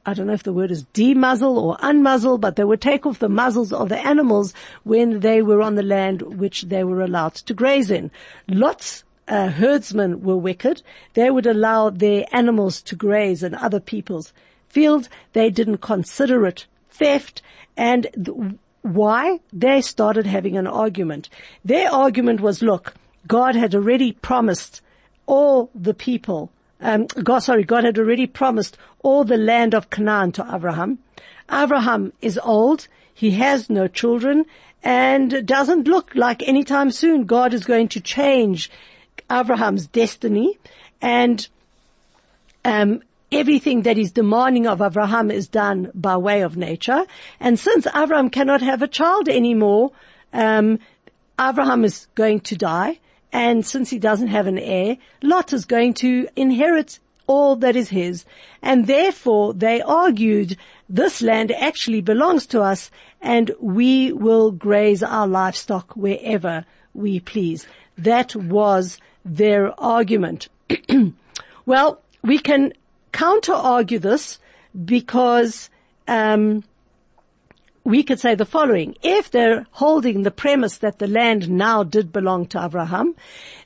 I 0.09 0.15
don't 0.15 0.29
know 0.29 0.35
if 0.35 0.45
the 0.45 0.53
word 0.53 0.71
is 0.71 0.85
demuzzle 0.95 1.57
or 1.57 1.77
unmuzzle, 1.79 2.41
but 2.41 2.55
they 2.55 2.63
would 2.63 2.81
take 2.81 3.07
off 3.07 3.19
the 3.19 3.29
muzzles 3.29 3.73
of 3.73 3.89
the 3.89 3.99
animals 3.99 4.55
when 4.85 5.19
they 5.19 5.43
were 5.43 5.61
on 5.61 5.75
the 5.75 5.83
land 5.83 6.23
which 6.23 6.63
they 6.63 6.85
were 6.85 7.01
allowed 7.01 7.35
to 7.35 7.55
graze 7.55 7.91
in. 7.91 8.13
Lot's 8.47 9.03
uh, 9.29 9.49
herdsmen 9.49 10.23
were 10.23 10.37
wicked. 10.37 10.83
They 11.15 11.31
would 11.31 11.47
allow 11.47 11.91
their 11.91 12.27
animals 12.33 12.83
to 12.83 12.97
graze 12.97 13.43
in 13.43 13.55
other 13.55 13.81
people's 13.81 14.33
fields. 14.69 15.09
They 15.33 15.51
didn't 15.51 15.79
consider 15.79 16.47
it 16.47 16.67
theft. 16.91 17.43
And 17.77 18.09
th- 18.15 18.55
why? 18.83 19.41
They 19.53 19.81
started 19.81 20.27
having 20.27 20.57
an 20.57 20.67
argument. 20.67 21.29
Their 21.65 21.91
argument 21.93 22.41
was, 22.41 22.63
look, 22.63 22.95
God 23.27 23.57
had 23.57 23.75
already 23.75 24.13
promised 24.13 24.81
all 25.27 25.71
the 25.75 25.95
people 25.95 26.51
um, 26.81 27.07
God, 27.07 27.39
sorry, 27.39 27.65
God 27.65 27.85
had 27.85 27.99
already 27.99 28.27
promised 28.27 28.77
all 29.03 29.25
the 29.25 29.37
land 29.37 29.75
of 29.75 29.91
Canaan 29.91 30.33
to 30.33 30.47
Abraham. 30.53 30.99
Abraham 31.51 32.13
is 32.21 32.39
old. 32.43 32.89
He 33.15 33.33
has 33.33 33.71
no 33.71 33.89
children 33.89 34.45
and 34.83 35.47
doesn't 35.47 35.89
look 35.89 36.15
like 36.15 36.47
anytime 36.47 36.91
soon 36.91 37.25
God 37.25 37.55
is 37.55 37.65
going 37.65 37.89
to 37.89 38.01
change 38.01 38.71
Abraham's 39.31 39.87
destiny 39.87 40.59
and, 41.01 41.49
um, 42.65 43.03
everything 43.33 43.83
that 43.83 43.99
is 43.99 44.13
demanding 44.13 44.67
of 44.67 44.81
Abraham 44.81 45.31
is 45.31 45.49
done 45.49 45.91
by 45.95 46.17
way 46.17 46.43
of 46.43 46.57
nature. 46.57 47.05
And 47.41 47.59
since 47.59 47.87
Abraham 47.87 48.31
cannot 48.31 48.63
have 48.63 48.83
a 48.83 48.89
child 48.89 49.29
anymore, 49.29 49.93
um, 50.33 50.79
Abraham 51.41 51.85
is 51.85 52.07
going 52.15 52.41
to 52.41 52.57
die. 52.57 52.99
And 53.33 53.67
since 53.67 53.91
he 53.91 53.99
doesn't 53.99 54.29
have 54.29 54.47
an 54.47 54.59
heir, 54.59 54.97
Lot 55.23 55.53
is 55.53 55.65
going 55.65 55.95
to 55.95 56.29
inherit 56.37 56.99
all 57.27 57.57
that 57.57 57.77
is 57.77 57.89
his. 57.89 58.25
And 58.63 58.87
therefore 58.87 59.53
they 59.53 59.83
argued 59.83 60.57
this 60.89 61.21
land 61.21 61.51
actually 61.53 62.01
belongs 62.01 62.47
to 62.47 62.63
us 62.63 62.91
and 63.21 63.51
we 63.61 64.13
will 64.13 64.53
graze 64.53 65.03
our 65.03 65.27
livestock 65.27 65.97
wherever 65.97 66.65
we 66.95 67.19
please. 67.21 67.67
That 67.99 68.37
was 68.37 68.99
their 69.27 69.79
argument. 69.79 70.49
well, 71.67 72.01
we 72.23 72.39
can 72.39 72.73
counter 73.13 73.53
argue 73.53 73.99
this 73.99 74.39
because, 74.85 75.71
um, 76.07 76.63
we 77.85 78.03
could 78.03 78.19
say 78.19 78.35
the 78.35 78.45
following. 78.45 78.97
If 79.03 79.31
they're 79.31 79.65
holding 79.71 80.23
the 80.23 80.33
premise 80.33 80.79
that 80.79 80.99
the 80.99 81.07
land 81.07 81.49
now 81.49 81.85
did 81.85 82.13
belong 82.13 82.47
to 82.47 82.65
Abraham, 82.65 83.15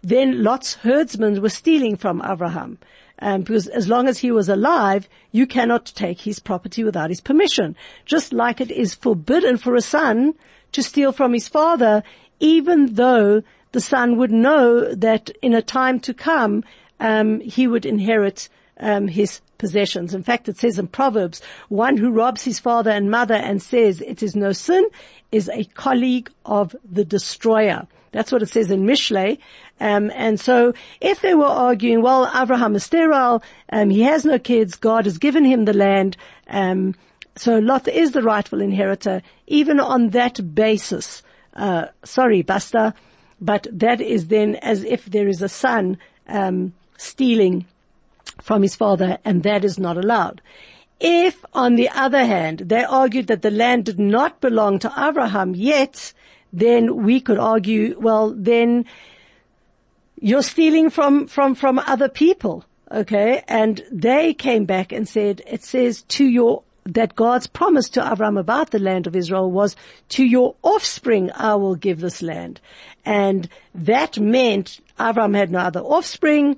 then 0.02 0.43
Lot's 0.43 0.75
herdsmen 0.75 1.40
were 1.40 1.49
stealing 1.49 1.97
from 1.97 2.23
Abraham. 2.23 2.79
Um, 3.23 3.43
because 3.43 3.67
as 3.67 3.88
long 3.88 4.09
as 4.09 4.19
he 4.19 4.31
was 4.31 4.49
alive, 4.49 5.09
you 5.33 5.47
cannot 5.47 5.87
take 5.87 6.21
his 6.21 6.38
property 6.38 6.85
without 6.85 7.11
his 7.11 7.21
permission. 7.21 7.76
Just 8.05 8.33
like 8.33 8.61
it 8.61 8.71
is 8.71 8.95
forbidden 8.95 9.57
for 9.57 9.75
a 9.75 9.83
son 9.83 10.35
to 10.73 10.83
steal 10.83 11.12
from 11.12 11.33
his 11.33 11.49
father, 11.49 12.02
even 12.40 12.95
though 12.95 13.43
the 13.73 13.81
son 13.81 14.17
would 14.17 14.33
know 14.33 14.95
that 14.95 15.31
in 15.43 15.55
a 15.55 15.62
time 15.62 16.00
to 16.00 16.15
come, 16.15 16.65
um, 16.99 17.41
he 17.41 17.67
would 17.67 17.87
inherit 17.87 18.49
um, 18.79 19.09
his 19.09 19.41
possessions. 19.59 20.15
In 20.15 20.23
fact, 20.23 20.49
it 20.49 20.57
says 20.57 20.79
in 20.79 20.89
Proverbs, 20.89 21.43
one 21.69 21.97
who 21.97 22.11
robs 22.11 22.43
his 22.43 22.59
father 22.59 22.91
and 22.91 23.11
mother 23.11 23.35
and 23.35 23.62
says 23.62 24.00
it 24.00 24.23
is 24.23 24.35
no 24.35 24.53
sin 24.53 24.87
is 25.31 25.49
a 25.50 25.65
colleague 25.65 26.31
of 26.45 26.75
the 26.91 27.05
destroyer. 27.05 27.87
That's 28.12 28.33
what 28.33 28.43
it 28.43 28.49
says 28.49 28.71
in 28.71 28.85
Mishlei. 28.85 29.39
Um, 29.79 30.11
and 30.15 30.41
so 30.41 30.75
if 31.00 31.21
they 31.21 31.35
were 31.35 31.45
arguing, 31.45 32.03
well, 32.03 32.31
Abraham 32.35 32.75
is 32.75 32.85
sterile, 32.85 33.43
um, 33.71 33.91
he 33.91 34.03
has 34.03 34.25
no 34.25 34.39
kids, 34.39 34.75
God 34.77 35.05
has 35.05 35.19
given 35.19 35.45
him 35.45 35.65
the 35.65 35.73
land, 35.73 36.17
um, 36.49 36.95
so 37.37 37.59
Lot 37.59 37.89
is 37.89 38.12
the 38.12 38.23
rightful 38.23 38.61
inheritor, 38.61 39.23
even 39.47 39.81
on 39.81 40.11
that 40.11 40.55
basis. 40.55 41.23
Uh, 41.55 41.87
sorry, 42.05 42.43
Basta, 42.43 42.93
but 43.40 43.66
that 43.73 44.00
is 44.00 44.28
then 44.28 44.56
as 44.56 44.85
if 44.85 45.07
there 45.07 45.29
is 45.29 45.42
a 45.42 45.48
son 45.48 45.98
um, 46.29 46.72
stealing 46.96 47.66
from 48.40 48.62
his 48.62 48.74
father 48.74 49.18
and 49.24 49.42
that 49.42 49.64
is 49.64 49.79
not 49.79 49.96
allowed. 49.96 50.40
If, 51.00 51.44
on 51.55 51.76
the 51.76 51.88
other 51.88 52.24
hand, 52.26 52.61
they 52.66 52.85
argued 52.85 53.29
that 53.29 53.40
the 53.40 53.50
land 53.50 53.87
did 53.87 53.98
not 53.98 54.40
belong 54.40 54.79
to 54.81 54.92
Abraham 54.96 55.55
yet, 55.55 56.12
then 56.53 57.05
we 57.05 57.20
could 57.20 57.38
argue, 57.38 57.98
well, 57.98 58.35
then 58.37 58.85
you're 60.20 60.42
stealing 60.42 60.90
from, 60.90 61.26
from, 61.26 61.55
from 61.55 61.79
other 61.79 62.09
people. 62.11 62.64
Okay. 62.92 63.42
And 63.48 63.83
they 63.90 64.35
came 64.35 64.66
back 64.66 64.92
and 64.92 65.09
said, 65.09 65.40
it 65.46 65.62
says 65.62 66.03
to 66.03 66.26
your, 66.26 66.62
that 66.85 67.14
God's 67.14 67.47
promise 67.47 67.88
to 67.90 68.12
Abraham 68.12 68.37
about 68.37 68.71
the 68.71 68.79
land 68.79 69.07
of 69.07 69.16
Israel 69.16 69.51
was 69.51 69.77
to 70.11 70.25
your 70.25 70.55
offspring 70.62 71.31
I 71.35 71.55
will 71.55 71.75
give 71.75 72.01
this 72.01 72.23
land. 72.23 72.61
And 73.05 73.49
that 73.75 74.19
meant 74.19 74.81
Abraham 74.99 75.35
had 75.35 75.51
no 75.51 75.61
other 75.61 75.81
offspring 75.81 76.57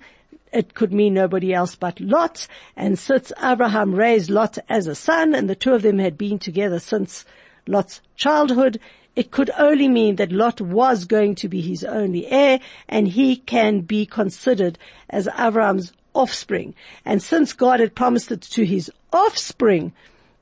it 0.53 0.75
could 0.75 0.93
mean 0.93 1.15
nobody 1.15 1.55
else 1.55 1.75
but 1.75 1.99
Lot. 1.99 2.47
And 2.77 2.99
since 2.99 3.33
Abraham 3.43 3.95
raised 3.95 4.31
Lot 4.31 4.59
as 4.69 4.87
a 4.87 4.95
son 4.95 5.35
and 5.35 5.49
the 5.49 5.57
two 5.57 5.73
of 5.73 5.83
them 5.83 5.99
had 5.99 6.19
been 6.19 6.39
together 6.39 6.79
since 6.79 7.25
Lot's 7.67 8.01
childhood, 8.17 8.79
it 9.17 9.31
could 9.31 9.51
only 9.59 9.89
mean 9.89 10.17
that 10.17 10.33
Lot 10.33 10.61
was 10.61 11.05
going 11.05 11.35
to 11.37 11.49
be 11.49 11.61
his 11.61 11.85
only 11.85 12.27
heir 12.27 12.61
and 12.89 13.09
he 13.09 13.37
can 13.37 13.81
be 13.81 14.07
considered 14.07 14.79
as 15.09 15.29
Abraham's 15.39 15.93
offspring. 16.15 16.75
And 17.05 17.23
since 17.23 17.53
God 17.53 17.81
had 17.81 17.95
promised 17.95 18.31
it 18.31 18.43
to 18.43 18.65
his 18.65 18.91
offspring, 19.13 19.93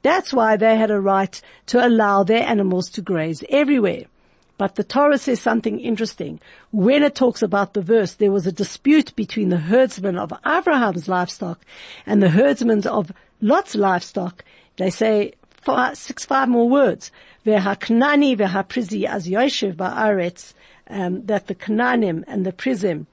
that's 0.03 0.33
why 0.33 0.57
they 0.57 0.77
had 0.77 0.91
a 0.91 1.01
right 1.01 1.41
to 1.67 1.87
allow 1.87 2.23
their 2.23 2.43
animals 2.43 2.91
to 2.91 3.03
graze 3.03 3.45
everywhere. 3.49 4.05
But 4.57 4.75
the 4.75 4.85
Torah 4.85 5.17
says 5.17 5.41
something 5.41 5.81
interesting. 5.81 6.39
When 6.71 7.03
it 7.03 7.15
talks 7.15 7.41
about 7.41 7.73
the 7.73 7.81
verse, 7.81 8.15
there 8.15 8.31
was 8.31 8.47
a 8.47 8.53
dispute 8.53 9.17
between 9.17 9.49
the 9.49 9.57
herdsmen 9.57 10.19
of 10.19 10.35
Abraham's 10.47 11.09
livestock 11.09 11.65
and 12.05 12.23
the 12.23 12.29
herdsmen 12.29 12.87
of 12.87 13.11
Lot's 13.41 13.75
livestock. 13.75 14.45
They 14.77 14.91
say 14.91 15.33
five, 15.63 15.97
six, 15.97 16.27
five 16.27 16.49
more 16.49 16.69
words. 16.69 17.11
Ve'haknani 17.47 18.37
ve'haprizi 18.37 19.09
az 19.09 19.27
yoshev 19.27 19.77
ba'aretz, 19.77 20.53
um, 20.91 21.25
that 21.25 21.47
the 21.47 21.55
Canaanim 21.55 22.25
and 22.27 22.45
the 22.45 22.53
Prizim 22.53 23.07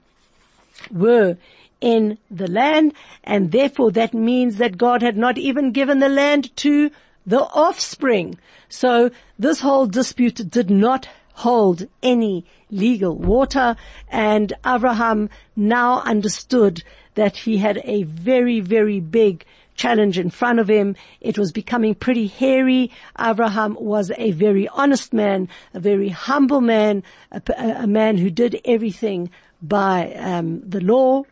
were 0.90 1.38
in 1.80 2.18
the 2.30 2.50
land, 2.50 2.92
and 3.24 3.52
therefore 3.52 3.90
that 3.92 4.14
means 4.14 4.56
that 4.56 4.78
God 4.78 5.02
had 5.02 5.16
not 5.16 5.38
even 5.38 5.72
given 5.72 5.98
the 5.98 6.08
land 6.08 6.54
to 6.58 6.90
the 7.26 7.40
offspring. 7.40 8.38
So 8.68 9.10
this 9.38 9.60
whole 9.60 9.86
dispute 9.86 10.50
did 10.50 10.70
not 10.70 11.08
hold 11.34 11.86
any 12.02 12.44
legal 12.70 13.16
water 13.16 13.76
and 14.08 14.52
Abraham 14.66 15.30
now 15.54 16.00
understood 16.00 16.82
that 17.14 17.36
he 17.36 17.58
had 17.58 17.80
a 17.84 18.02
very, 18.02 18.60
very 18.60 19.00
big 19.00 19.44
challenge 19.76 20.18
in 20.18 20.30
front 20.30 20.58
of 20.58 20.68
him. 20.68 20.96
It 21.20 21.38
was 21.38 21.52
becoming 21.52 21.94
pretty 21.94 22.26
hairy. 22.26 22.90
Abraham 23.18 23.76
was 23.78 24.10
a 24.16 24.32
very 24.32 24.68
honest 24.68 25.12
man, 25.12 25.48
a 25.72 25.80
very 25.80 26.08
humble 26.08 26.60
man, 26.60 27.04
a, 27.30 27.40
a 27.56 27.86
man 27.86 28.18
who 28.18 28.30
did 28.30 28.60
everything 28.64 29.30
by 29.62 30.12
um, 30.14 30.60
the 30.68 30.80
law. 30.80 31.22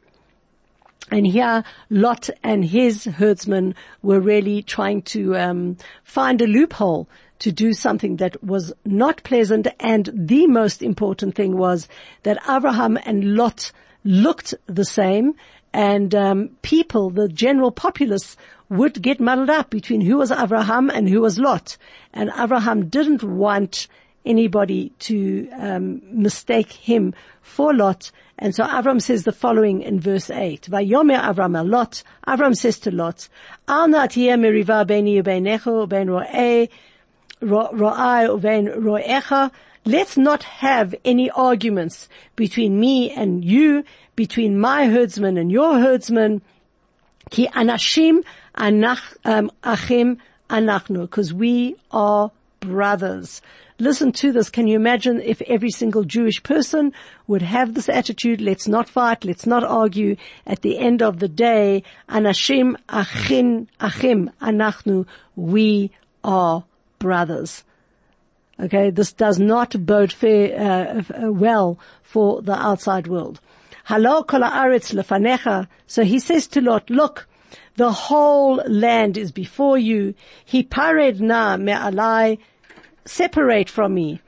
And 1.10 1.26
here, 1.26 1.62
Lot 1.88 2.30
and 2.42 2.64
his 2.64 3.04
herdsmen 3.04 3.74
were 4.02 4.20
really 4.20 4.62
trying 4.62 5.02
to 5.02 5.36
um, 5.36 5.76
find 6.02 6.40
a 6.40 6.46
loophole 6.46 7.08
to 7.38 7.52
do 7.52 7.72
something 7.72 8.16
that 8.16 8.42
was 8.42 8.72
not 8.84 9.22
pleasant. 9.22 9.68
And 9.78 10.10
the 10.12 10.46
most 10.46 10.82
important 10.82 11.34
thing 11.34 11.56
was 11.56 11.86
that 12.24 12.42
Abraham 12.48 12.98
and 13.04 13.36
Lot 13.36 13.70
looked 14.04 14.54
the 14.66 14.84
same 14.84 15.34
and 15.72 16.14
um, 16.14 16.50
people, 16.62 17.10
the 17.10 17.28
general 17.28 17.70
populace, 17.70 18.36
would 18.68 19.00
get 19.02 19.20
muddled 19.20 19.50
up 19.50 19.70
between 19.70 20.00
who 20.00 20.16
was 20.16 20.32
Abraham 20.32 20.90
and 20.90 21.08
who 21.08 21.20
was 21.20 21.38
Lot. 21.38 21.76
And 22.12 22.30
Abraham 22.36 22.88
didn't 22.88 23.22
want 23.22 23.86
anybody 24.26 24.90
to 25.00 25.48
um, 25.52 26.02
mistake 26.10 26.72
him 26.72 27.14
for 27.40 27.72
Lot. 27.72 28.10
And 28.38 28.54
so 28.54 28.64
Avram 28.64 29.00
says 29.00 29.24
the 29.24 29.32
following 29.32 29.80
in 29.80 29.98
verse 30.00 30.28
8. 30.28 30.68
Vayomer 30.70 31.18
Avram 31.20 31.68
Lot. 31.68 32.02
Avram 32.26 32.54
says 32.54 32.78
to 32.80 32.90
Lot, 32.90 33.28
Al 33.68 33.88
meriva 33.88 34.84
ubeinecho 34.84 35.88
ben 35.88 36.08
ro'eh 36.08 36.68
Let's 39.88 40.16
not 40.16 40.42
have 40.42 40.94
any 41.04 41.30
arguments 41.30 42.08
between 42.34 42.80
me 42.80 43.10
and 43.12 43.44
you, 43.44 43.84
between 44.16 44.58
my 44.58 44.88
herdsman 44.88 45.38
and 45.38 45.52
your 45.52 45.78
herdsman. 45.78 46.42
Ki 47.30 47.46
anashim 47.48 48.24
anach, 48.56 49.16
um, 49.24 49.52
achim 49.62 50.18
anachnu, 50.50 51.02
because 51.02 51.32
we 51.32 51.76
are 51.92 52.32
brothers. 52.66 53.40
Listen 53.78 54.10
to 54.12 54.32
this. 54.32 54.48
Can 54.50 54.66
you 54.66 54.76
imagine 54.76 55.20
if 55.20 55.42
every 55.42 55.70
single 55.70 56.04
Jewish 56.04 56.42
person 56.42 56.92
would 57.26 57.42
have 57.42 57.74
this 57.74 57.88
attitude? 57.88 58.40
Let's 58.40 58.66
not 58.66 58.88
fight. 58.88 59.24
Let's 59.24 59.46
not 59.46 59.64
argue. 59.64 60.16
At 60.46 60.62
the 60.62 60.78
end 60.78 61.02
of 61.02 61.18
the 61.18 61.28
day, 61.28 61.82
anashim 62.08 62.76
achin 62.88 63.68
achim 63.80 64.30
anachnu. 64.40 65.06
We 65.36 65.90
are 66.24 66.64
brothers. 66.98 67.64
Okay, 68.58 68.88
this 68.88 69.12
does 69.12 69.38
not 69.38 69.84
bode 69.84 70.12
fair, 70.12 70.58
uh, 70.58 71.30
well 71.30 71.78
for 72.02 72.40
the 72.40 72.54
outside 72.54 73.06
world. 73.06 73.40
Halo 73.86 74.22
kol 74.22 74.40
haaretz 74.40 74.94
lefanecha. 74.94 75.68
So 75.86 76.02
he 76.02 76.18
says 76.18 76.46
to 76.48 76.62
Lot, 76.62 76.88
look, 76.88 77.28
the 77.76 77.92
whole 77.92 78.56
land 78.66 79.18
is 79.18 79.30
before 79.30 79.76
you. 79.76 80.14
He 80.44 80.62
pared 80.62 81.20
na 81.20 81.58
me'alai. 81.58 82.38
Separate 83.06 83.70
from 83.70 83.94
me. 83.94 84.20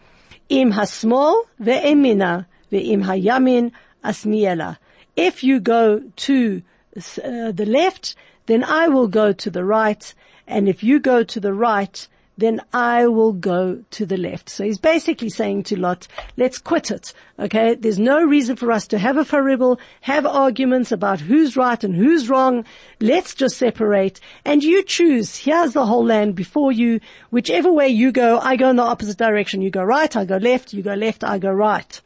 Im 0.49 0.73
hasmol 0.73 1.45
ve'emina 1.61 2.47
ve'im 2.73 3.05
hayamin 3.05 3.73
asmiela. 4.05 4.79
If 5.17 5.43
you 5.43 5.61
go 5.61 6.01
to 6.17 6.63
uh, 6.97 7.53
the 7.53 7.67
left, 7.67 8.15
then 8.47 8.65
I 8.65 8.89
will 8.89 9.09
go 9.09 9.33
to 9.33 9.51
the 9.51 9.65
right. 9.65 10.15
And 10.47 10.69
if 10.69 10.83
you 10.83 11.01
go 11.01 11.23
to 11.25 11.41
the 11.41 11.53
right, 11.53 12.09
then 12.39 12.61
I 12.73 13.09
will 13.09 13.33
go 13.33 13.83
to 13.91 14.07
the 14.07 14.17
left. 14.17 14.49
So 14.49 14.65
he's 14.65 14.79
basically 14.79 15.29
saying 15.29 15.65
to 15.65 15.79
Lot, 15.79 16.07
let's 16.37 16.59
quit 16.59 16.91
it. 16.91 17.13
Okay. 17.39 17.75
There's 17.75 17.99
no 17.99 18.25
reason 18.25 18.57
for 18.57 18.73
us 18.73 18.87
to 18.89 18.99
have 18.99 19.17
a 19.17 19.25
faribble, 19.25 19.79
have 20.01 20.25
arguments 20.25 20.93
about 20.93 21.21
who's 21.21 21.57
right 21.57 21.83
and 21.83 21.95
who's 21.95 22.31
wrong. 22.31 22.65
Let's 23.01 23.35
just 23.35 23.59
separate 23.59 24.21
and 24.45 24.63
you 24.63 24.85
choose. 24.85 25.37
Here's 25.37 25.73
the 25.73 25.85
whole 25.85 26.05
land 26.05 26.37
before 26.37 26.71
you. 26.71 27.01
Whichever 27.31 27.73
way 27.73 27.89
you 27.89 28.13
go, 28.13 28.39
I 28.39 28.55
go 28.57 28.71
in 28.71 28.77
the 28.77 28.83
opposite 28.83 29.19
direction. 29.19 29.61
You 29.61 29.71
go 29.71 29.83
right, 29.83 30.15
I 30.17 30.25
go 30.25 30.37
left, 30.37 30.73
you 30.73 30.83
go 30.83 30.95
left, 30.95 31.25
I 31.25 31.39
go 31.39 31.51
right. 31.51 32.01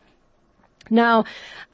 Now, 0.90 1.25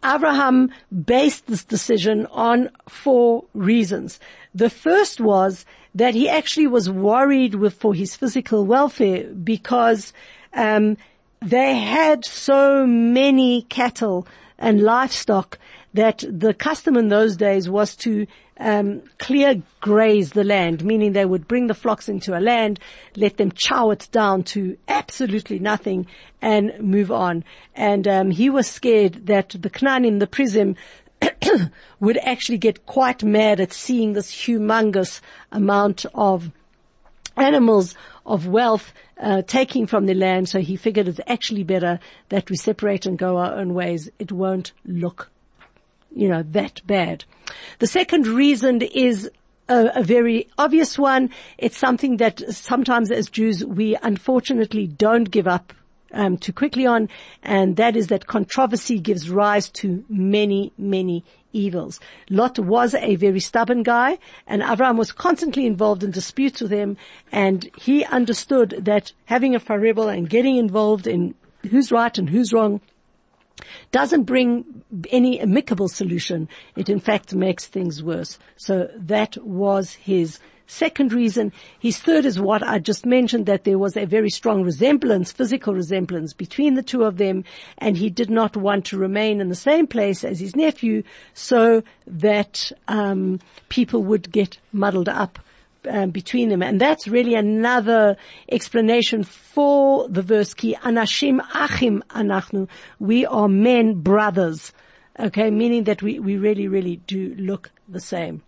Abraham 0.05 0.73
based 0.93 1.47
this 1.47 1.65
decision 1.65 2.27
on 2.27 2.71
four 2.89 3.45
reasons. 3.55 4.21
The 4.55 4.71
first 4.71 5.21
was 5.21 5.65
that 5.95 6.15
he 6.15 6.29
actually 6.29 6.67
was 6.67 6.91
worried 6.91 7.55
with 7.55 7.75
for 7.75 7.95
his 7.95 8.15
physical 8.15 8.65
welfare 8.65 9.25
because 9.25 10.13
um, 10.55 10.97
they 11.41 11.77
had 11.79 12.25
so 12.25 12.87
many 12.87 13.63
cattle 13.63 14.27
and 14.59 14.83
livestock 14.83 15.59
that 15.95 16.25
the 16.29 16.53
custom 16.53 16.97
in 16.97 17.09
those 17.09 17.37
days 17.37 17.69
was 17.69 17.97
to 17.97 18.27
um, 18.61 19.03
clear 19.19 19.63
graze 19.81 20.33
the 20.33 20.45
land, 20.45 20.85
meaning 20.85 21.13
they 21.13 21.25
would 21.25 21.47
bring 21.47 21.69
the 21.69 21.75
flocks 21.75 22.09
into 22.09 22.37
a 22.37 22.41
land, 22.41 22.81
let 23.17 23.37
them 23.37 23.53
chow 23.53 23.91
it 23.91 24.09
down 24.11 24.43
to 24.43 24.77
absolutely 24.89 25.59
nothing, 25.59 26.07
and 26.43 26.79
move 26.81 27.11
on. 27.11 27.45
And 27.75 28.07
um, 28.09 28.31
he 28.31 28.51
was 28.51 28.67
scared 28.67 29.27
that 29.27 29.51
the 29.51 29.71
Knanim, 29.71 30.19
the 30.19 30.27
Prizim, 30.27 30.77
would 32.01 32.19
actually 32.19 32.59
get 32.59 32.87
quite 32.87 33.23
mad 33.23 33.61
at 33.61 33.73
seeing 33.73 34.13
this 34.13 34.31
humongous 34.31 35.21
amount 35.53 36.07
of 36.15 36.51
animals 37.37 37.95
of 38.27 38.47
wealth 38.47 38.93
uh, 39.21 39.43
taking 39.43 39.87
from 39.87 40.07
the 40.07 40.15
land. 40.15 40.49
So 40.49 40.61
he 40.61 40.77
figured 40.77 41.09
it's 41.09 41.21
actually 41.27 41.65
better 41.65 41.99
that 42.29 42.51
we 42.51 42.57
separate 42.57 43.07
and 43.07 43.19
go 43.19 43.39
our 43.39 43.55
own 43.55 43.75
ways. 43.75 44.11
It 44.19 44.33
won't 44.33 44.73
look, 44.85 45.31
you 46.15 46.29
know, 46.29 46.43
that 46.51 46.83
bad. 46.87 47.25
The 47.79 47.87
second 47.87 48.27
reason 48.27 48.83
is 48.83 49.31
a, 49.69 49.93
a, 49.97 50.03
very 50.03 50.49
obvious 50.59 50.99
one. 50.99 51.31
It's 51.57 51.77
something 51.77 52.19
that 52.19 52.41
sometimes 52.55 53.11
as 53.11 53.29
Jews 53.29 53.65
we 53.65 53.97
unfortunately 54.03 54.87
don't 54.87 55.31
give 55.31 55.47
up 55.47 55.73
um, 56.13 56.37
too 56.37 56.53
quickly 56.53 56.87
on, 56.87 57.09
and 57.43 57.77
that 57.77 57.97
is 57.97 58.09
that 58.09 58.27
controversy 58.27 58.99
gives 58.99 59.31
rise 59.31 59.69
to 59.71 60.05
many, 60.09 60.73
many 60.79 61.25
evils. 61.53 62.01
Lot 62.31 62.59
was 62.59 62.95
a 62.95 63.17
very 63.17 63.41
stubborn 63.41 63.83
guy, 63.83 64.19
and 64.47 64.63
Avram 64.63 64.97
was 64.97 65.13
constantly 65.13 65.67
involved 65.67 66.03
in 66.03 66.11
disputes 66.11 66.61
with 66.61 66.71
him, 66.71 66.97
and 67.33 67.69
he 67.77 68.05
understood 68.05 68.71
that 68.85 69.13
having 69.27 69.55
a 69.55 69.61
faribel 69.61 70.13
and 70.13 70.29
getting 70.29 70.57
involved 70.57 71.07
in 71.07 71.35
who's 71.71 71.91
right 71.91 72.17
and 72.17 72.31
who's 72.31 72.53
wrong 72.53 72.81
doesn't 73.91 74.25
bring 74.25 74.83
any 75.11 75.41
amicable 75.41 75.89
solution. 75.89 76.49
It 76.77 76.89
in 76.89 77.01
fact 77.01 77.35
makes 77.35 77.67
things 77.67 78.03
worse. 78.03 78.39
So 78.57 78.89
that 78.97 79.37
was 79.45 79.95
his 79.95 80.39
Second 80.71 81.15
reason, 81.15 81.51
his 81.81 81.97
third 81.97 82.27
is 82.27 82.39
what 82.39 82.63
I 82.63 82.79
just 82.79 83.07
mentioned, 83.07 83.47
that 83.47 83.65
there 83.65 83.79
was 83.79 83.97
a 83.97 84.05
very 84.05 84.29
strong 84.29 84.63
resemblance, 84.63 85.33
physical 85.33 85.73
resemblance 85.73 86.35
between 86.35 86.75
the 86.75 86.83
two 86.83 87.05
of 87.05 87.17
them, 87.17 87.43
and 87.79 87.97
he 87.97 88.11
did 88.11 88.29
not 88.29 88.55
want 88.55 88.85
to 88.85 88.99
remain 88.99 89.41
in 89.41 89.49
the 89.49 89.55
same 89.55 89.87
place 89.87 90.25
as 90.25 90.41
his 90.41 90.55
nephew 90.55 91.03
so 91.33 91.83
that 92.07 92.71
um, 92.87 93.41
people 93.71 94.03
would 94.03 94.31
get 94.31 94.59
muddled 94.71 95.09
up 95.09 95.39
um, 95.89 96.11
between 96.11 96.51
them. 96.51 96.63
And 96.63 96.79
that's 96.79 97.09
really 97.09 97.35
another 97.35 98.19
explanation 98.51 99.25
for 99.25 100.07
the 100.07 100.23
verse, 100.23 100.53
ki 100.53 100.77
anashim 100.83 101.41
achim 101.55 102.05
anachnu. 102.11 102.69
We 102.99 103.25
are 103.25 103.49
men 103.49 104.03
brothers. 104.03 104.75
Okay, 105.19 105.51
meaning 105.51 105.85
that 105.85 106.03
we, 106.03 106.19
we 106.19 106.37
really, 106.37 106.69
really 106.69 106.97
do 107.07 107.35
look 107.39 107.71
the 107.89 108.01
same. 108.01 108.43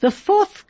The 0.00 0.10
fourth 0.10 0.66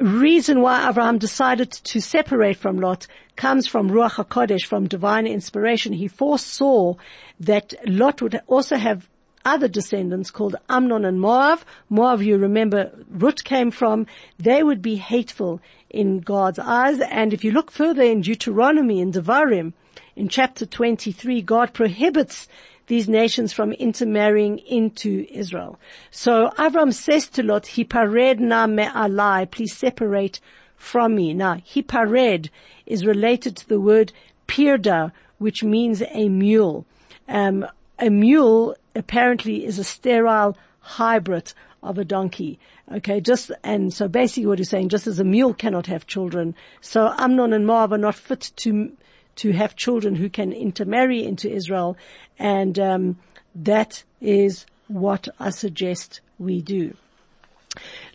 reason 0.00 0.60
why 0.60 0.88
Abraham 0.88 1.18
decided 1.18 1.70
to 1.70 2.00
separate 2.00 2.56
from 2.56 2.78
Lot 2.78 3.06
comes 3.36 3.66
from 3.66 3.90
Ruach 3.90 4.24
HaKodesh, 4.24 4.64
from 4.64 4.88
divine 4.88 5.26
inspiration. 5.26 5.92
He 5.92 6.08
foresaw 6.08 6.94
that 7.40 7.74
Lot 7.86 8.22
would 8.22 8.40
also 8.46 8.76
have 8.76 9.08
other 9.44 9.68
descendants 9.68 10.30
called 10.30 10.56
Ammon 10.68 11.04
and 11.04 11.20
Moab. 11.20 11.60
Moab, 11.88 12.20
you 12.20 12.36
remember, 12.36 12.92
Ruth 13.08 13.42
came 13.44 13.70
from. 13.70 14.06
They 14.38 14.62
would 14.62 14.82
be 14.82 14.96
hateful 14.96 15.60
in 15.90 16.20
God's 16.20 16.58
eyes. 16.58 17.00
And 17.00 17.32
if 17.32 17.44
you 17.44 17.52
look 17.52 17.70
further 17.70 18.02
in 18.02 18.20
Deuteronomy, 18.20 19.00
in 19.00 19.12
Devarim, 19.12 19.72
in 20.16 20.28
chapter 20.28 20.66
23, 20.66 21.42
God 21.42 21.72
prohibits 21.72 22.48
these 22.88 23.08
nations 23.08 23.52
from 23.52 23.72
intermarrying 23.72 24.58
into 24.58 25.26
Israel. 25.30 25.78
So 26.10 26.50
Avram 26.58 26.92
says 26.92 27.28
to 27.30 27.42
Lot, 27.42 27.68
Hipared 27.68 28.40
na 28.40 28.66
me'alai, 28.66 29.50
please 29.50 29.76
separate 29.76 30.40
from 30.76 31.14
me. 31.14 31.34
Now, 31.34 31.58
hipared 31.64 32.50
is 32.86 33.06
related 33.06 33.56
to 33.56 33.68
the 33.68 33.80
word 33.80 34.12
pirda, 34.46 35.12
which 35.38 35.62
means 35.62 36.02
a 36.10 36.28
mule. 36.28 36.86
Um, 37.28 37.66
a 37.98 38.10
mule 38.10 38.76
apparently 38.94 39.64
is 39.64 39.78
a 39.78 39.84
sterile 39.84 40.56
hybrid 40.80 41.52
of 41.82 41.98
a 41.98 42.04
donkey. 42.04 42.58
Okay, 42.90 43.20
just, 43.20 43.50
and 43.62 43.92
so 43.92 44.08
basically 44.08 44.46
what 44.46 44.58
he's 44.58 44.70
saying, 44.70 44.88
just 44.88 45.06
as 45.06 45.18
a 45.18 45.24
mule 45.24 45.52
cannot 45.52 45.86
have 45.86 46.06
children, 46.06 46.54
so 46.80 47.14
Ammon 47.18 47.52
and 47.52 47.66
Moab 47.66 47.92
are 47.92 47.98
not 47.98 48.14
fit 48.14 48.50
to 48.56 48.92
to 49.38 49.52
have 49.52 49.76
children 49.76 50.16
who 50.16 50.28
can 50.28 50.52
intermarry 50.52 51.24
into 51.24 51.50
Israel, 51.50 51.96
and 52.38 52.78
um, 52.78 53.18
that 53.54 54.02
is 54.20 54.66
what 54.88 55.28
I 55.38 55.50
suggest 55.50 56.20
we 56.38 56.60
do. 56.60 56.96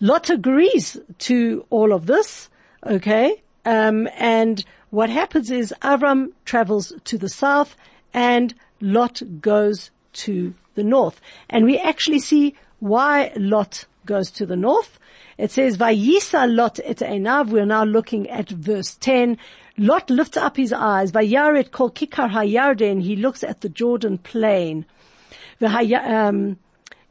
Lot 0.02 0.30
agrees 0.30 0.98
to 1.20 1.66
all 1.70 1.94
of 1.94 2.06
this, 2.08 2.50
okay, 2.86 3.42
um, 3.66 4.10
and 4.18 4.66
what 4.90 5.10
happens 5.10 5.50
is 5.50 5.74
Avram 5.82 6.32
travels 6.46 6.94
to 7.06 7.18
the 7.18 7.30
south, 7.30 7.76
and 8.14 8.54
Lot 8.82 9.22
goes 9.40 9.92
to 10.14 10.54
the 10.76 10.84
north, 10.84 11.22
and 11.50 11.64
we 11.66 11.78
actually 11.78 12.20
see 12.20 12.56
why 12.80 13.32
Lot 13.38 13.86
goes 14.06 14.30
to 14.32 14.46
the 14.46 14.58
north. 14.58 15.00
It 15.38 15.52
says, 15.52 15.78
Vayisa 15.78 16.54
Lot 16.54 16.80
et 16.84 16.98
einav. 16.98 17.50
We're 17.50 17.66
now 17.66 17.84
looking 17.84 18.30
at 18.30 18.50
verse 18.50 18.96
10. 18.96 19.38
Lot 19.78 20.10
lifts 20.10 20.38
up 20.38 20.56
his 20.56 20.72
eyes. 20.72 21.12
Vayaret 21.12 21.72
kol 21.72 21.90
kikar 21.90 22.30
hayarden. 22.30 23.02
He 23.02 23.16
looks 23.16 23.44
at 23.44 23.62
the 23.62 23.70
Jordan 23.70 24.20
plain. 24.20 24.86
Um, 25.62 26.58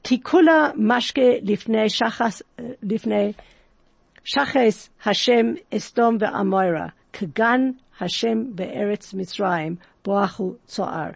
mashke 0.05 1.43
shachas, 1.45 2.43
lifnei 2.85 3.35
shaches 4.25 4.91
Hashem 4.99 5.59
estom 5.73 6.21
ve'amoira. 6.21 6.93
Kagan 7.13 7.77
Hashem 7.99 8.53
be'eretz 8.53 9.13
Mitzrayim 9.13 9.79
boachu. 10.05 11.15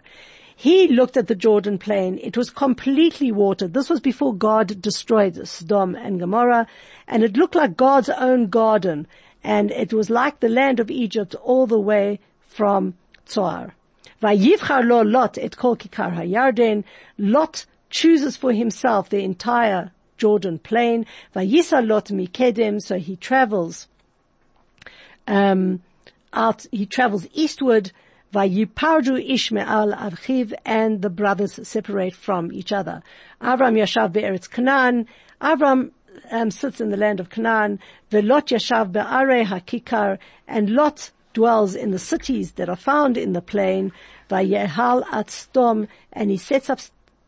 He 0.55 0.87
looked 0.87 1.17
at 1.17 1.27
the 1.27 1.35
Jordan 1.35 1.77
plain. 1.77 2.19
It 2.21 2.35
was 2.35 2.49
completely 2.49 3.31
watered. 3.31 3.73
This 3.73 3.89
was 3.89 3.99
before 3.99 4.33
God 4.33 4.81
destroyed 4.81 5.47
Sodom 5.47 5.95
and 5.95 6.19
Gomorrah, 6.19 6.67
and 7.07 7.23
it 7.23 7.37
looked 7.37 7.55
like 7.55 7.77
God's 7.77 8.09
own 8.09 8.47
garden 8.47 9.07
and 9.47 9.71
it 9.71 9.93
was 9.93 10.09
like 10.09 10.41
the 10.41 10.49
land 10.49 10.77
of 10.81 10.91
Egypt 10.91 11.33
all 11.35 11.65
the 11.67 11.79
way 11.79 12.19
from 12.49 12.95
Tzoar. 13.25 13.71
Vayivchar 14.21 14.85
lo 14.85 15.01
Lot 15.03 15.37
et 15.37 15.55
kol 15.55 15.77
kikar 15.77 16.13
hayarden. 16.13 16.83
Lot 17.17 17.65
chooses 17.89 18.35
for 18.35 18.51
himself 18.51 19.09
the 19.09 19.23
entire 19.23 19.91
Jordan 20.17 20.59
plain. 20.59 21.05
Vayisa 21.33 21.87
Lot 21.87 22.07
mikedem, 22.07 22.81
so 22.81 22.97
he 22.97 23.15
travels 23.15 23.87
um, 25.27 25.81
out, 26.33 26.65
he 26.73 26.85
travels 26.85 27.25
eastward, 27.31 27.93
Vayipardu 28.33 29.33
Ishmael 29.33 29.93
Archiv, 29.93 30.53
and 30.65 31.01
the 31.01 31.09
brothers 31.09 31.57
separate 31.65 32.13
from 32.13 32.51
each 32.51 32.73
other. 32.73 33.01
Avram 33.41 33.77
Yashav 33.77 34.11
Be'eretz 34.11 34.51
Canaan, 34.51 35.07
Avram 35.41 35.91
um, 36.31 36.51
sits 36.51 36.81
in 36.81 36.89
the 36.89 36.97
land 36.97 37.19
of 37.19 37.29
Canaan, 37.29 37.79
Velot 38.11 38.47
Yashav 38.49 38.91
Be'are 38.91 39.45
HaKikar, 39.45 40.17
and 40.47 40.69
Lot 40.69 41.11
dwells 41.33 41.75
in 41.75 41.91
the 41.91 41.99
cities 41.99 42.53
that 42.53 42.69
are 42.69 42.75
found 42.75 43.17
in 43.17 43.33
the 43.33 43.41
plain, 43.41 43.91
Vayehal 44.29 45.03
at 45.11 45.27
Stom, 45.27 45.87
and 46.11 46.31
he 46.31 46.37
sets 46.37 46.69
up 46.69 46.79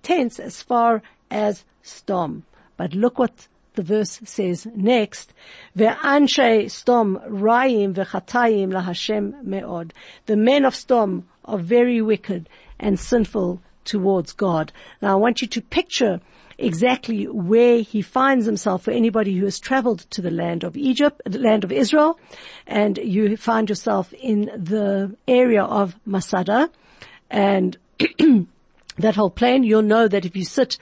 tents 0.03 0.39
as 0.39 0.62
far 0.62 1.01
as 1.29 1.63
Stom. 1.83 2.43
But 2.77 2.93
look 2.93 3.19
what 3.19 3.47
the 3.75 3.83
verse 3.83 4.19
says 4.25 4.67
next, 4.75 5.33
Ve'anshe 5.77 6.69
Stom 6.71 7.19
Rayim 7.29 7.93
ve'chatayim 7.93 8.73
laHashem 8.73 9.43
me'od. 9.43 9.93
The 10.25 10.35
men 10.35 10.65
of 10.65 10.75
Stom 10.75 11.27
are 11.45 11.57
very 11.57 12.01
wicked 12.01 12.49
and 12.79 12.99
sinful 12.99 13.62
towards 13.85 14.33
God. 14.33 14.71
Now 15.01 15.13
I 15.13 15.15
want 15.15 15.41
you 15.41 15.47
to 15.47 15.62
picture 15.62 16.19
exactly 16.60 17.26
where 17.28 17.80
he 17.82 18.02
finds 18.02 18.45
himself 18.45 18.84
for 18.84 18.91
anybody 18.91 19.36
who 19.38 19.45
has 19.45 19.60
traveled 19.60 20.00
to 20.12 20.22
the 20.22 20.32
land 20.32 20.63
of 20.63 20.78
Egypt, 20.78 21.22
the 21.26 21.39
land 21.39 21.63
of 21.63 21.72
Israel, 21.72 22.19
and 22.67 22.98
you 22.98 23.38
find 23.38 23.69
yourself 23.69 24.13
in 24.13 24.45
the 24.56 25.15
area 25.28 25.63
of 25.63 25.95
Masada 26.06 26.69
and 27.30 27.78
that 28.98 29.15
whole 29.15 29.30
plain, 29.30 29.63
you'll 29.63 29.82
know 29.82 30.08
that 30.08 30.26
if 30.26 30.36
you 30.36 30.43
sit 30.43 30.78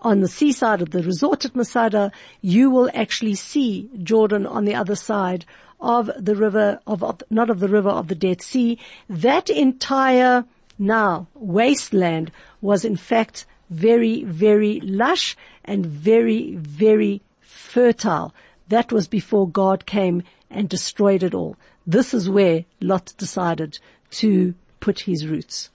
on 0.00 0.20
the 0.20 0.28
seaside 0.28 0.82
of 0.82 0.90
the 0.90 1.02
resort 1.02 1.44
at 1.44 1.54
Masada, 1.54 2.12
you 2.40 2.70
will 2.70 2.90
actually 2.94 3.34
see 3.34 3.88
Jordan 4.02 4.46
on 4.46 4.64
the 4.64 4.74
other 4.74 4.96
side 4.96 5.44
of 5.80 6.10
the 6.18 6.36
river 6.36 6.80
of, 6.86 7.02
of, 7.02 7.22
not 7.30 7.50
of 7.50 7.60
the 7.60 7.68
river 7.68 7.90
of 7.90 8.08
the 8.08 8.14
Dead 8.14 8.42
Sea. 8.42 8.78
That 9.08 9.50
entire 9.50 10.44
now 10.78 11.28
wasteland 11.34 12.32
was 12.60 12.84
in 12.84 12.96
fact 12.96 13.46
very, 13.72 14.22
very 14.24 14.80
lush 14.80 15.36
and 15.64 15.84
very, 15.86 16.54
very 16.56 17.22
fertile. 17.40 18.34
That 18.68 18.92
was 18.92 19.08
before 19.08 19.48
God 19.48 19.86
came 19.86 20.22
and 20.50 20.68
destroyed 20.68 21.22
it 21.22 21.34
all. 21.34 21.56
This 21.86 22.14
is 22.14 22.28
where 22.28 22.64
Lot 22.80 23.14
decided 23.16 23.78
to 24.12 24.54
put 24.80 25.00
his 25.00 25.26
roots. 25.26 25.70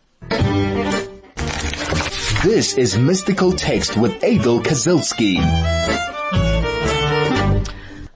This 2.44 2.78
is 2.78 2.98
Mystical 2.98 3.52
Text 3.52 3.98
with 3.98 4.14
Adel 4.24 4.62
Kazilski. 4.62 5.38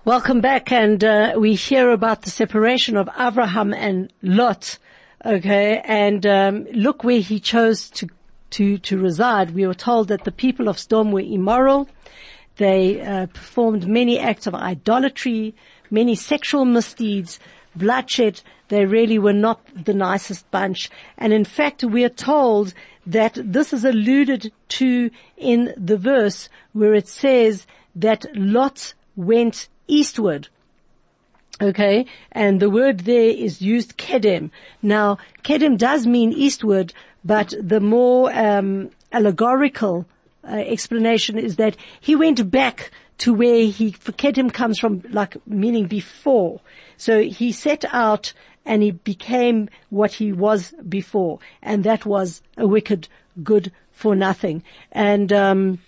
Welcome 0.05 0.41
back 0.41 0.71
and 0.71 1.03
uh, 1.03 1.33
we 1.37 1.55
hear 1.55 1.89
about 1.89 2.21
the 2.21 2.29
separation 2.29 2.97
of 2.97 3.09
Abraham 3.19 3.73
and 3.73 4.11
Lot. 4.21 4.77
Okay, 5.23 5.79
and 5.85 6.25
um, 6.25 6.65
look 6.73 7.03
where 7.03 7.19
he 7.19 7.39
chose 7.39 7.89
to 7.91 8.07
to 8.51 8.77
to 8.79 8.97
reside. 8.97 9.51
We 9.51 9.67
were 9.67 9.73
told 9.73 10.07
that 10.09 10.23
the 10.23 10.31
people 10.31 10.67
of 10.67 10.79
Sodom 10.79 11.11
were 11.11 11.21
immoral. 11.21 11.89
They 12.57 13.01
uh, 13.01 13.27
performed 13.27 13.87
many 13.87 14.19
acts 14.19 14.47
of 14.47 14.53
idolatry, 14.53 15.55
many 15.89 16.15
sexual 16.15 16.65
misdeeds, 16.65 17.39
bloodshed. 17.75 18.41
They 18.67 18.85
really 18.85 19.17
were 19.17 19.33
not 19.33 19.61
the 19.73 19.93
nicest 19.93 20.49
bunch. 20.51 20.89
And 21.17 21.33
in 21.33 21.45
fact, 21.45 21.83
we 21.83 22.03
are 22.03 22.09
told 22.09 22.73
that 23.05 23.33
this 23.35 23.73
is 23.73 23.83
alluded 23.83 24.51
to 24.69 25.09
in 25.37 25.73
the 25.75 25.97
verse 25.97 26.49
where 26.73 26.93
it 26.93 27.07
says 27.07 27.65
that 27.95 28.25
Lot 28.35 28.93
went 29.15 29.67
eastward. 29.87 30.47
Okay, 31.61 32.05
and 32.31 32.59
the 32.59 32.71
word 32.71 33.01
there 33.01 33.29
is 33.29 33.61
used 33.61 33.97
kedem. 33.97 34.49
Now, 34.81 35.19
kedem 35.43 35.77
does 35.77 36.07
mean 36.07 36.31
eastward, 36.31 36.91
but 37.23 37.53
the 37.59 37.79
more 37.79 38.31
um, 38.33 38.89
allegorical 39.11 40.05
uh, 40.43 40.55
explanation 40.55 41.37
is 41.37 41.57
that 41.57 41.75
he 41.99 42.15
went 42.15 42.49
back 42.49 42.91
to 43.19 43.33
where 43.33 43.65
he 43.65 43.91
kedem 43.91 44.51
comes 44.51 44.79
from, 44.79 45.03
like 45.09 45.35
meaning 45.45 45.85
before. 45.85 46.59
So 46.97 47.21
he 47.21 47.51
set 47.51 47.85
out 47.93 48.33
and 48.65 48.81
he 48.81 48.91
became 48.91 49.69
what 49.89 50.13
he 50.13 50.31
was 50.33 50.73
before, 50.87 51.39
and 51.61 51.83
that 51.83 52.05
was 52.05 52.41
a 52.57 52.67
wicked, 52.67 53.07
good 53.43 53.71
for 53.91 54.15
nothing. 54.15 54.63
And 54.91 55.31
um, 55.31 55.79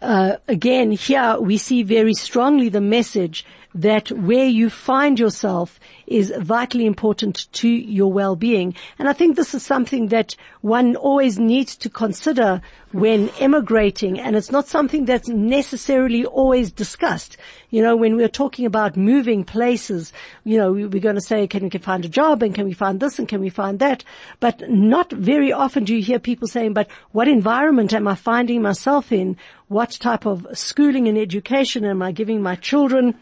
uh, 0.00 0.36
again, 0.46 0.92
here 0.92 1.36
we 1.40 1.56
see 1.56 1.82
very 1.82 2.14
strongly 2.14 2.68
the 2.68 2.80
message 2.80 3.44
that 3.76 4.10
where 4.10 4.46
you 4.46 4.70
find 4.70 5.18
yourself 5.18 5.78
is 6.06 6.32
vitally 6.38 6.86
important 6.86 7.52
to 7.52 7.68
your 7.68 8.10
well-being. 8.10 8.74
And 8.98 9.06
I 9.06 9.12
think 9.12 9.36
this 9.36 9.54
is 9.54 9.62
something 9.62 10.08
that 10.08 10.34
one 10.62 10.96
always 10.96 11.38
needs 11.38 11.76
to 11.76 11.90
consider 11.90 12.62
when 12.92 13.28
emigrating 13.38 14.18
and 14.18 14.34
it's 14.34 14.50
not 14.50 14.66
something 14.66 15.04
that's 15.04 15.28
necessarily 15.28 16.24
always 16.24 16.72
discussed. 16.72 17.36
You 17.68 17.82
know, 17.82 17.96
when 17.96 18.16
we're 18.16 18.28
talking 18.28 18.64
about 18.64 18.96
moving 18.96 19.44
places, 19.44 20.10
you 20.44 20.56
know, 20.56 20.72
we're 20.72 20.88
going 20.88 21.16
to 21.16 21.20
say, 21.20 21.46
can 21.46 21.68
we 21.68 21.78
find 21.78 22.06
a 22.06 22.08
job 22.08 22.42
and 22.42 22.54
can 22.54 22.64
we 22.64 22.72
find 22.72 22.98
this 22.98 23.18
and 23.18 23.28
can 23.28 23.42
we 23.42 23.50
find 23.50 23.78
that? 23.80 24.04
But 24.40 24.70
not 24.70 25.12
very 25.12 25.52
often 25.52 25.84
do 25.84 25.94
you 25.94 26.02
hear 26.02 26.18
people 26.18 26.48
saying, 26.48 26.72
but 26.72 26.88
what 27.12 27.28
environment 27.28 27.92
am 27.92 28.08
I 28.08 28.14
finding 28.14 28.62
myself 28.62 29.12
in? 29.12 29.36
What 29.68 29.90
type 29.90 30.24
of 30.24 30.46
schooling 30.54 31.08
and 31.08 31.18
education 31.18 31.84
am 31.84 32.00
I 32.00 32.12
giving 32.12 32.40
my 32.40 32.54
children? 32.54 33.14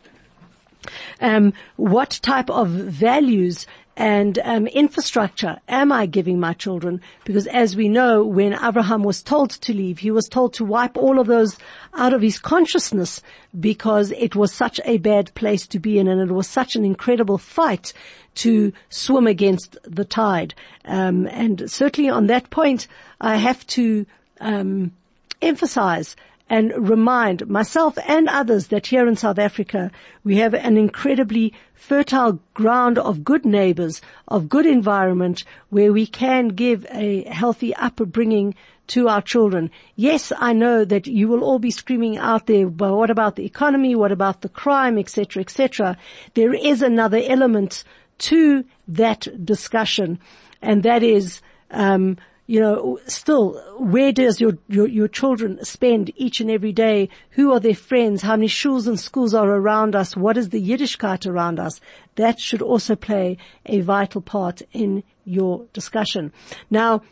Um, 1.20 1.53
what 1.77 2.18
type 2.23 2.51
of 2.51 2.68
values 2.68 3.66
and 3.97 4.38
um, 4.40 4.66
infrastructure 4.68 5.59
am 5.68 5.92
I 5.92 6.07
giving 6.07 6.40
my 6.40 6.53
children? 6.53 7.01
Because 7.25 7.47
as 7.47 7.77
we 7.77 7.88
know, 7.88 8.25
when 8.25 8.53
Abraham 8.55 9.03
was 9.05 9.23
told 9.23 9.51
to 9.51 9.73
leave, 9.73 9.99
he 9.99 10.11
was 10.11 10.29
told 10.29 10.53
to 10.55 10.64
wipe 10.64 10.97
all 10.97 11.18
of 11.18 11.27
those 11.27 11.57
out 11.94 12.12
of 12.12 12.23
his 12.23 12.38
consciousness 12.38 13.23
because 13.59 14.11
it 14.12 14.35
was 14.35 14.53
such 14.53 14.81
a 14.85 14.99
bad 14.99 15.33
place 15.35 15.66
to 15.68 15.79
be 15.79 15.99
in, 15.99 16.09
and 16.09 16.20
it 16.20 16.33
was 16.33 16.49
such 16.49 16.75
an 16.75 16.85
incredible 16.85 17.38
fight 17.38 17.92
to 18.37 18.73
swim 18.88 19.29
against 19.29 19.77
the 19.85 20.05
tide. 20.05 20.55
Um, 20.85 21.27
and 21.29 21.70
certainly 21.70 22.11
on 22.11 22.27
that 22.27 22.51
point, 22.51 22.88
I 23.20 23.37
have 23.37 23.64
to 23.68 24.07
um, 24.40 24.92
emphasize 25.40 26.16
and 26.48 26.72
remind 26.76 27.48
myself 27.48 27.96
and 28.07 28.28
others 28.28 28.68
that 28.68 28.87
here 28.87 29.09
in 29.09 29.16
South 29.16 29.38
Africa 29.38 29.90
we 30.24 30.37
have 30.37 30.54
an 30.54 30.76
incredibly 30.76 31.52
fertile 31.74 32.38
ground 32.52 32.98
of 32.98 33.24
good 33.24 33.44
neighbors, 33.44 34.00
of 34.28 34.48
good 34.48 34.66
environment 34.66 35.44
where 35.70 35.92
we 35.92 36.07
can 36.07 36.48
give 36.48 36.87
a 36.90 37.24
healthy 37.24 37.74
upbringing 37.76 38.54
to 38.87 39.09
our 39.09 39.22
children. 39.22 39.70
Yes, 39.96 40.33
I 40.38 40.52
know 40.52 40.85
that 40.85 41.07
you 41.07 41.28
will 41.28 41.42
all 41.42 41.59
be 41.59 41.70
screaming 41.70 42.18
out 42.18 42.46
there, 42.46 42.68
but 42.68 42.94
what 42.94 43.11
about 43.11 43.37
the 43.37 43.46
economy? 43.46 43.94
What 43.94 44.12
about 44.12 44.42
the 44.42 44.48
crime, 44.48 44.98
etc., 44.98 45.40
etc.? 45.40 45.96
There 46.35 46.52
is 46.52 46.83
another 46.83 47.20
element 47.24 47.85
to 48.18 48.64
that 48.88 49.26
discussion, 49.44 50.18
and 50.61 50.83
that 50.83 51.02
is 51.02 51.40
um, 51.70 52.18
you 52.46 52.61
know, 52.61 53.00
still, 53.07 53.54
where 53.78 54.12
does 54.12 54.40
your, 54.40 54.59
your, 54.68 54.87
your, 54.87 55.09
children 55.09 55.64
spend 55.64 56.12
each 56.16 56.40
and 56.40 56.50
every 56.50 56.72
day? 56.72 57.09
Who 57.30 57.52
are 57.52 57.61
their 57.61 57.74
friends? 57.74 58.20
How 58.20 58.37
many 58.37 58.48
schools 58.48 58.87
and 58.87 59.00
schools 59.00 59.33
are 59.33 59.48
around 59.48 59.96
us? 59.96 60.14
What 60.14 60.37
is 60.37 60.50
the 60.50 60.62
Yiddishkeit 60.62 61.26
around 61.26 61.59
us? 61.59 61.80
That 62.16 62.38
should 62.38 62.61
also 62.61 62.96
play 62.96 63.38
a 63.64 63.80
vital 63.80 64.20
part 64.20 64.61
in 64.72 65.04
your 65.24 65.64
discussion. 65.72 66.33
Now, 66.68 67.02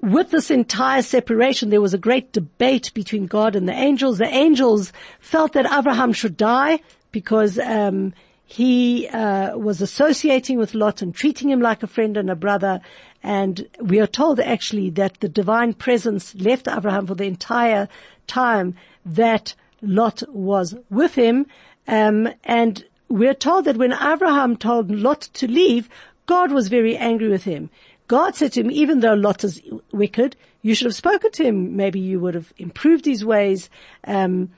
with 0.00 0.30
this 0.30 0.50
entire 0.50 1.02
separation, 1.02 1.68
there 1.68 1.82
was 1.82 1.92
a 1.92 1.98
great 1.98 2.32
debate 2.32 2.92
between 2.94 3.26
God 3.26 3.54
and 3.54 3.68
the 3.68 3.74
angels. 3.74 4.16
The 4.16 4.24
angels 4.24 4.92
felt 5.20 5.52
that 5.52 5.70
Abraham 5.70 6.14
should 6.14 6.38
die 6.38 6.80
because 7.12 7.58
um, 7.58 8.14
he 8.46 9.08
uh, 9.08 9.56
was 9.56 9.82
associating 9.82 10.56
with 10.56 10.74
Lot 10.74 11.02
and 11.02 11.14
treating 11.14 11.50
him 11.50 11.60
like 11.60 11.82
a 11.82 11.88
friend 11.88 12.16
and 12.16 12.30
a 12.30 12.36
brother. 12.36 12.80
And 13.26 13.66
we 13.80 13.98
are 13.98 14.06
told 14.06 14.38
actually 14.38 14.88
that 14.90 15.18
the 15.18 15.28
divine 15.28 15.74
presence 15.74 16.32
left 16.36 16.68
Abraham 16.68 17.08
for 17.08 17.16
the 17.16 17.24
entire 17.24 17.88
time 18.28 18.76
that 19.04 19.52
Lot 19.82 20.22
was 20.32 20.76
with 20.90 21.16
him. 21.16 21.46
Um, 21.88 22.28
and 22.44 22.84
we're 23.08 23.34
told 23.34 23.64
that 23.64 23.78
when 23.78 23.92
Abraham 23.92 24.56
told 24.56 24.92
Lot 24.92 25.22
to 25.34 25.48
leave, 25.48 25.88
God 26.26 26.52
was 26.52 26.68
very 26.68 26.96
angry 26.96 27.28
with 27.28 27.42
him. 27.42 27.68
God 28.06 28.36
said 28.36 28.52
to 28.52 28.60
him, 28.60 28.70
even 28.70 29.00
though 29.00 29.14
Lot 29.14 29.42
is 29.42 29.60
wicked, 29.90 30.36
you 30.62 30.76
should 30.76 30.86
have 30.86 30.94
spoken 30.94 31.32
to 31.32 31.42
him. 31.42 31.74
Maybe 31.74 31.98
you 31.98 32.20
would 32.20 32.36
have 32.36 32.52
improved 32.58 33.06
his 33.06 33.24
ways. 33.24 33.68
Um, 34.04 34.52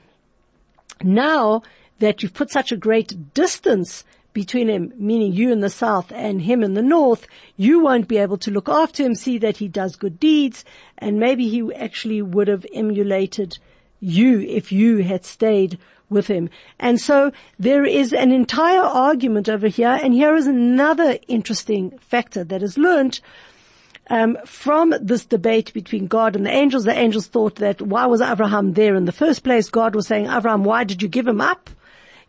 now 1.01 1.63
that 1.97 2.21
you've 2.21 2.35
put 2.35 2.51
such 2.51 2.71
a 2.71 2.77
great 2.77 3.33
distance 3.33 4.03
between 4.39 4.69
him, 4.69 4.93
meaning 4.95 5.33
you 5.33 5.51
in 5.51 5.59
the 5.59 5.69
south 5.69 6.13
and 6.15 6.41
him 6.41 6.63
in 6.63 6.73
the 6.73 6.81
north, 6.81 7.27
you 7.57 7.81
won't 7.81 8.07
be 8.07 8.15
able 8.15 8.37
to 8.37 8.49
look 8.49 8.69
after 8.69 9.03
him, 9.03 9.13
see 9.13 9.37
that 9.37 9.57
he 9.57 9.67
does 9.67 9.97
good 9.97 10.17
deeds, 10.17 10.63
and 10.97 11.19
maybe 11.19 11.49
he 11.49 11.75
actually 11.75 12.21
would 12.21 12.47
have 12.47 12.65
emulated 12.73 13.57
you 13.99 14.39
if 14.39 14.71
you 14.71 14.99
had 14.99 15.25
stayed 15.25 15.77
with 16.09 16.27
him. 16.27 16.49
And 16.79 17.01
so 17.01 17.33
there 17.59 17.83
is 17.83 18.13
an 18.13 18.31
entire 18.31 18.79
argument 18.79 19.49
over 19.49 19.67
here, 19.67 19.99
and 20.01 20.13
here 20.13 20.33
is 20.35 20.47
another 20.47 21.17
interesting 21.27 21.99
factor 21.99 22.45
that 22.45 22.63
is 22.63 22.77
learned 22.77 23.19
um, 24.09 24.37
from 24.45 24.93
this 25.01 25.25
debate 25.25 25.73
between 25.73 26.07
God 26.07 26.37
and 26.37 26.45
the 26.45 26.55
angels. 26.55 26.85
The 26.85 26.97
angels 26.97 27.27
thought 27.27 27.55
that 27.55 27.81
why 27.81 28.05
was 28.05 28.21
Abraham 28.21 28.71
there 28.71 28.95
in 28.95 29.03
the 29.03 29.11
first 29.11 29.43
place? 29.43 29.69
God 29.69 29.95
was 29.95 30.07
saying, 30.07 30.27
Abraham, 30.27 30.63
why 30.63 30.85
did 30.85 31.01
you 31.01 31.09
give 31.09 31.27
him 31.27 31.41
up? 31.41 31.69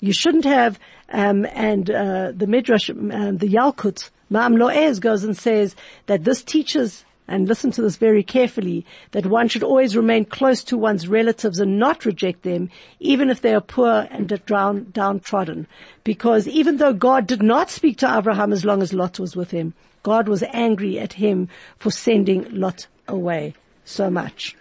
You 0.01 0.13
shouldn't 0.13 0.45
have. 0.45 0.79
Um, 1.13 1.47
and 1.53 1.91
uh, 1.91 2.33
the 2.35 2.47
Midrash, 2.47 2.89
um, 2.91 3.39
the 3.39 3.49
Yalkut, 3.49 4.11
Me'am 4.31 4.57
Lo'ez 4.57 5.01
goes 5.01 5.25
and 5.25 5.37
says 5.37 5.75
that 6.07 6.25
this 6.25 6.43
teaches 6.43 7.05
and 7.31 7.47
listen 7.47 7.71
to 7.71 7.83
this 7.83 7.97
very 7.97 8.25
carefully, 8.25 8.85
that 9.13 9.25
one 9.25 9.47
should 9.47 9.63
always 9.63 9.97
remain 9.97 10.25
close 10.25 10.65
to 10.65 10.77
one's 10.77 11.07
relatives 11.07 11.61
and 11.61 11.79
not 11.79 12.05
reject 12.05 12.43
them, 12.43 12.69
even 12.99 13.31
if 13.31 13.41
they 13.41 13.55
are 13.55 13.61
poor 13.61 14.09
and 14.11 14.29
down, 14.47 14.91
downtrodden. 14.93 15.69
Because 16.03 16.49
even 16.49 16.79
though 16.79 16.93
God 16.93 17.29
did 17.29 17.41
not 17.41 17.71
speak 17.71 17.99
to 17.99 18.19
Abraham 18.19 18.53
as 18.53 18.65
long 18.65 18.83
as 18.83 18.93
Lot 18.93 19.21
was 19.21 19.37
with 19.37 19.53
him, 19.53 19.75
God 20.03 20.29
was 20.29 20.43
angry 20.53 20.99
at 20.99 21.13
him 21.13 21.49
for 21.79 21.93
sending 21.93 22.53
Lot 22.53 22.89
away 23.07 23.55
so 23.85 24.11
much. 24.11 24.57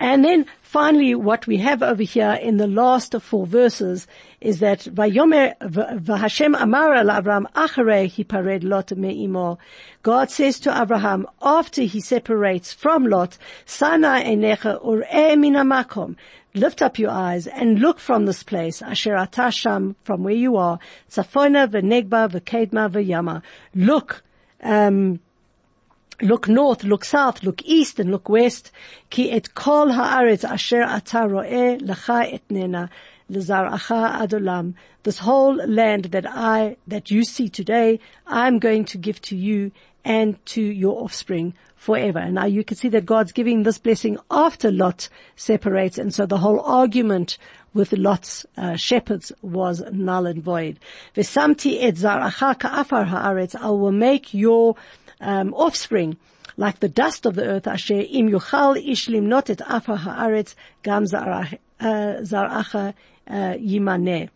And 0.00 0.24
then 0.24 0.46
finally, 0.62 1.14
what 1.16 1.46
we 1.48 1.56
have 1.56 1.82
over 1.82 2.04
here 2.04 2.38
in 2.40 2.56
the 2.56 2.68
last 2.68 3.20
four 3.20 3.46
verses 3.46 4.06
is 4.40 4.60
that 4.60 4.80
v'Hashem 4.80 6.60
Amar 6.60 6.94
al 6.94 7.06
acharei 7.06 8.08
hipared 8.08 8.62
Lot 8.62 8.96
me'imo. 8.96 9.58
God 10.02 10.30
says 10.30 10.60
to 10.60 10.80
Abraham 10.80 11.26
after 11.42 11.82
he 11.82 12.00
separates 12.00 12.72
from 12.72 13.06
Lot, 13.06 13.38
Sana 13.66 14.22
enecha 14.24 14.80
ur'e 14.84 15.36
min 15.36 15.54
makom. 15.54 16.14
Lift 16.54 16.80
up 16.80 16.98
your 16.98 17.10
eyes 17.10 17.48
and 17.48 17.80
look 17.80 17.98
from 17.98 18.26
this 18.26 18.42
place, 18.42 18.80
Asher 18.80 19.14
Atasham, 19.14 19.96
from 20.04 20.22
where 20.22 20.34
you 20.34 20.56
are, 20.56 20.78
Tzafona 21.10 21.68
v'Negba 21.68 22.30
v'Kedma 22.30 22.88
v'Yama. 22.90 23.42
Look, 23.74 24.22
um, 24.62 25.20
Look 26.20 26.48
north, 26.48 26.82
look 26.82 27.04
south, 27.04 27.44
look 27.44 27.62
east, 27.64 28.00
and 28.00 28.10
look 28.10 28.28
west. 28.28 28.72
Ki 29.08 29.30
et 29.30 29.54
kol 29.54 29.88
haaretz 29.88 30.42
asher 30.44 30.80
ro'eh 30.80 31.78
lecha 31.80 32.40
etnena 32.40 32.90
lezaracha 33.30 34.18
adolam. 34.22 34.74
This 35.04 35.18
whole 35.18 35.54
land 35.54 36.06
that 36.06 36.26
I, 36.26 36.76
that 36.88 37.12
you 37.12 37.22
see 37.22 37.48
today, 37.48 38.00
I'm 38.26 38.58
going 38.58 38.84
to 38.86 38.98
give 38.98 39.22
to 39.22 39.36
you 39.36 39.70
and 40.04 40.44
to 40.46 40.60
your 40.62 41.04
offspring 41.04 41.54
forever. 41.76 42.18
And 42.18 42.34
now 42.34 42.46
you 42.46 42.64
can 42.64 42.76
see 42.76 42.88
that 42.88 43.06
God's 43.06 43.32
giving 43.32 43.62
this 43.62 43.78
blessing 43.78 44.18
after 44.30 44.72
Lot 44.72 45.08
separates. 45.36 45.98
And 45.98 46.12
so 46.12 46.26
the 46.26 46.38
whole 46.38 46.60
argument 46.60 47.38
with 47.74 47.92
Lot's 47.92 48.44
uh, 48.56 48.76
shepherds 48.76 49.32
was 49.42 49.82
null 49.92 50.26
and 50.26 50.42
void. 50.42 50.80
Vesamti 51.14 51.78
et 51.80 51.94
zaracha 51.94 52.58
ka'afar 52.58 53.06
haaretz. 53.06 53.54
I 53.54 53.68
will 53.68 53.92
make 53.92 54.34
your 54.34 54.74
um, 55.20 55.54
offspring, 55.54 56.16
like 56.56 56.80
the 56.80 56.88
dust 56.88 57.26
of 57.26 57.34
the 57.34 57.44
earth, 57.44 57.66
asher 57.66 58.00
im 58.00 58.28
yuchal 58.28 58.76
ishlim 58.84 59.24
not 59.24 59.50
et 59.50 59.60
afa 59.62 59.96
haaretz 59.96 60.54
gam 60.82 61.04
zaracha 61.04 61.58
uh, 61.80 62.92
uh, 63.30 63.54
yimaneh. 63.54 64.28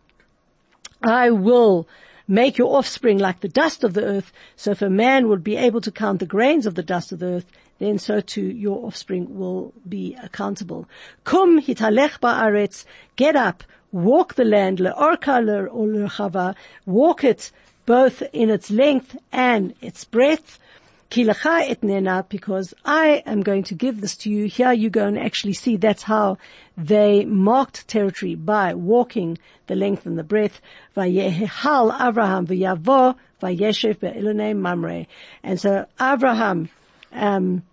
I 1.01 1.31
will 1.31 1.87
make 2.27 2.57
your 2.57 2.77
offspring 2.77 3.17
like 3.17 3.41
the 3.41 3.49
dust 3.49 3.83
of 3.83 3.93
the 3.93 4.05
earth. 4.05 4.31
So 4.55 4.71
if 4.71 4.81
a 4.81 4.89
man 4.89 5.27
would 5.27 5.43
be 5.43 5.57
able 5.57 5.81
to 5.81 5.91
count 5.91 6.19
the 6.19 6.25
grains 6.25 6.65
of 6.65 6.75
the 6.75 6.83
dust 6.83 7.11
of 7.11 7.19
the 7.19 7.25
earth, 7.25 7.51
then 7.79 7.99
so 7.99 8.21
too 8.21 8.45
your 8.45 8.85
offspring 8.85 9.37
will 9.37 9.73
be 9.87 10.15
accountable. 10.23 10.87
Kum 11.25 11.61
hitalech 11.61 12.19
ba'aretz, 12.19 12.85
get 13.17 13.35
up, 13.35 13.63
walk 13.91 14.35
the 14.35 14.45
land, 14.45 14.79
le'orka 14.79 15.43
le'chava, 15.43 16.55
walk 16.85 17.23
it 17.23 17.51
both 17.85 18.23
in 18.31 18.49
its 18.49 18.71
length 18.71 19.17
and 19.31 19.73
its 19.81 20.05
breadth, 20.05 20.59
Because 22.29 22.73
I 22.83 23.23
am 23.25 23.41
going 23.41 23.63
to 23.63 23.75
give 23.75 24.01
this 24.01 24.15
to 24.17 24.29
you. 24.29 24.45
Here 24.45 24.73
you 24.73 24.89
go 24.89 25.05
and 25.05 25.19
actually 25.19 25.53
see 25.53 25.77
that's 25.77 26.03
how 26.03 26.37
they 26.77 27.25
marked 27.25 27.87
territory 27.87 28.35
by 28.35 28.73
walking 28.73 29.37
the 29.67 29.75
length 29.75 30.05
and 30.05 30.17
the 30.17 30.23
breadth. 30.23 30.59
Vayehal 30.97 31.91
mamre. 34.55 35.05
And 35.43 35.59
so 35.59 35.85
Abraham, 36.01 36.69
um, 37.11 37.63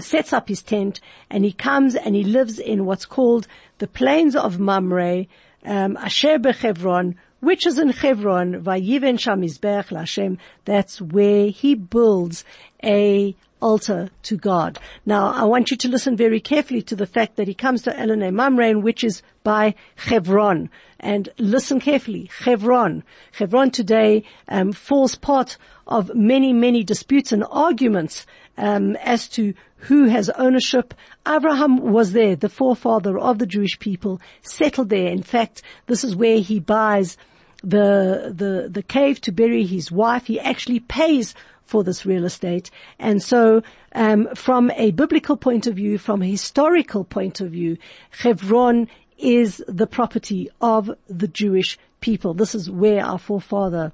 sets 0.00 0.32
up 0.32 0.48
his 0.48 0.62
tent 0.62 1.00
and 1.30 1.44
he 1.44 1.52
comes 1.52 1.94
and 1.94 2.14
he 2.14 2.24
lives 2.24 2.58
in 2.58 2.84
what's 2.84 3.06
called 3.06 3.46
the 3.78 3.86
plains 3.86 4.34
of 4.36 4.58
Mamre, 4.58 5.26
um, 5.64 5.96
Asher 5.96 6.38
bechevron, 6.38 7.16
which 7.40 7.66
is 7.66 7.78
in 7.78 7.90
Hebron, 7.90 8.62
Vayiven 8.62 9.18
Sham 9.18 9.42
Mizbeach 9.42 9.88
Lashem, 9.88 10.38
that's 10.64 11.00
where 11.00 11.48
he 11.48 11.74
builds 11.74 12.44
a 12.82 13.36
altar 13.60 14.10
to 14.22 14.36
God. 14.36 14.78
Now, 15.04 15.32
I 15.32 15.44
want 15.44 15.70
you 15.70 15.76
to 15.76 15.88
listen 15.88 16.16
very 16.16 16.40
carefully 16.40 16.82
to 16.82 16.96
the 16.96 17.06
fact 17.06 17.36
that 17.36 17.48
he 17.48 17.54
comes 17.54 17.82
to 17.82 17.90
Elene 17.90 18.32
Mamre, 18.34 18.78
which 18.78 19.02
is 19.02 19.22
by 19.42 19.74
Hebron. 19.96 20.70
And 21.00 21.28
listen 21.38 21.80
carefully, 21.80 22.30
Hebron. 22.40 23.04
Hebron 23.32 23.70
today 23.70 24.24
um, 24.48 24.72
falls 24.72 25.14
part 25.14 25.56
of 25.86 26.14
many, 26.14 26.52
many 26.52 26.82
disputes 26.82 27.32
and 27.32 27.44
arguments 27.50 28.26
um, 28.58 28.96
as 28.96 29.28
to 29.30 29.54
who 29.76 30.06
has 30.06 30.30
ownership. 30.30 30.94
Abraham 31.26 31.92
was 31.92 32.12
there, 32.12 32.34
the 32.36 32.48
forefather 32.48 33.18
of 33.18 33.38
the 33.38 33.46
Jewish 33.46 33.78
people, 33.78 34.20
settled 34.42 34.88
there. 34.88 35.08
In 35.08 35.22
fact, 35.22 35.62
this 35.86 36.02
is 36.02 36.16
where 36.16 36.38
he 36.38 36.60
buys 36.60 37.16
the 37.62 38.34
the 38.34 38.68
the 38.68 38.82
cave 38.82 39.20
to 39.22 39.32
bury 39.32 39.64
his 39.64 39.90
wife. 39.90 40.26
He 40.26 40.38
actually 40.38 40.80
pays 40.80 41.34
for 41.66 41.84
this 41.84 42.06
real 42.06 42.24
estate. 42.24 42.70
And 42.98 43.22
so, 43.22 43.62
um, 43.92 44.28
from 44.34 44.70
a 44.72 44.92
biblical 44.92 45.36
point 45.36 45.66
of 45.66 45.74
view, 45.74 45.98
from 45.98 46.22
a 46.22 46.26
historical 46.26 47.04
point 47.04 47.40
of 47.40 47.50
view, 47.50 47.76
Hebron 48.10 48.88
is 49.18 49.62
the 49.66 49.86
property 49.86 50.48
of 50.60 50.90
the 51.08 51.28
Jewish 51.28 51.78
people. 52.00 52.34
This 52.34 52.54
is 52.54 52.70
where 52.70 53.04
our 53.04 53.18
forefather 53.18 53.92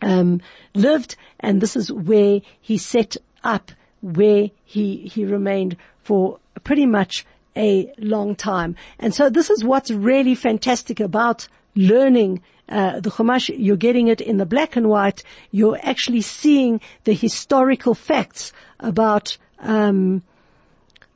um, 0.00 0.40
lived, 0.74 1.16
and 1.40 1.60
this 1.60 1.76
is 1.76 1.92
where 1.92 2.40
he 2.60 2.78
set 2.78 3.16
up, 3.44 3.72
where 4.00 4.50
he 4.64 4.96
he 4.96 5.24
remained 5.24 5.76
for 6.02 6.38
pretty 6.64 6.86
much 6.86 7.24
a 7.56 7.92
long 7.98 8.34
time. 8.34 8.74
And 8.98 9.14
so 9.14 9.28
this 9.28 9.50
is 9.50 9.64
what's 9.64 9.90
really 9.90 10.34
fantastic 10.34 11.00
about 11.00 11.48
learning 11.74 12.42
uh, 12.72 13.00
the 13.00 13.10
Chumash, 13.10 13.54
you're 13.54 13.76
getting 13.76 14.08
it 14.08 14.20
in 14.20 14.38
the 14.38 14.46
black 14.46 14.76
and 14.76 14.88
white. 14.88 15.22
You're 15.50 15.78
actually 15.82 16.22
seeing 16.22 16.80
the 17.04 17.12
historical 17.12 17.94
facts 17.94 18.52
about 18.80 19.36
um, 19.60 20.22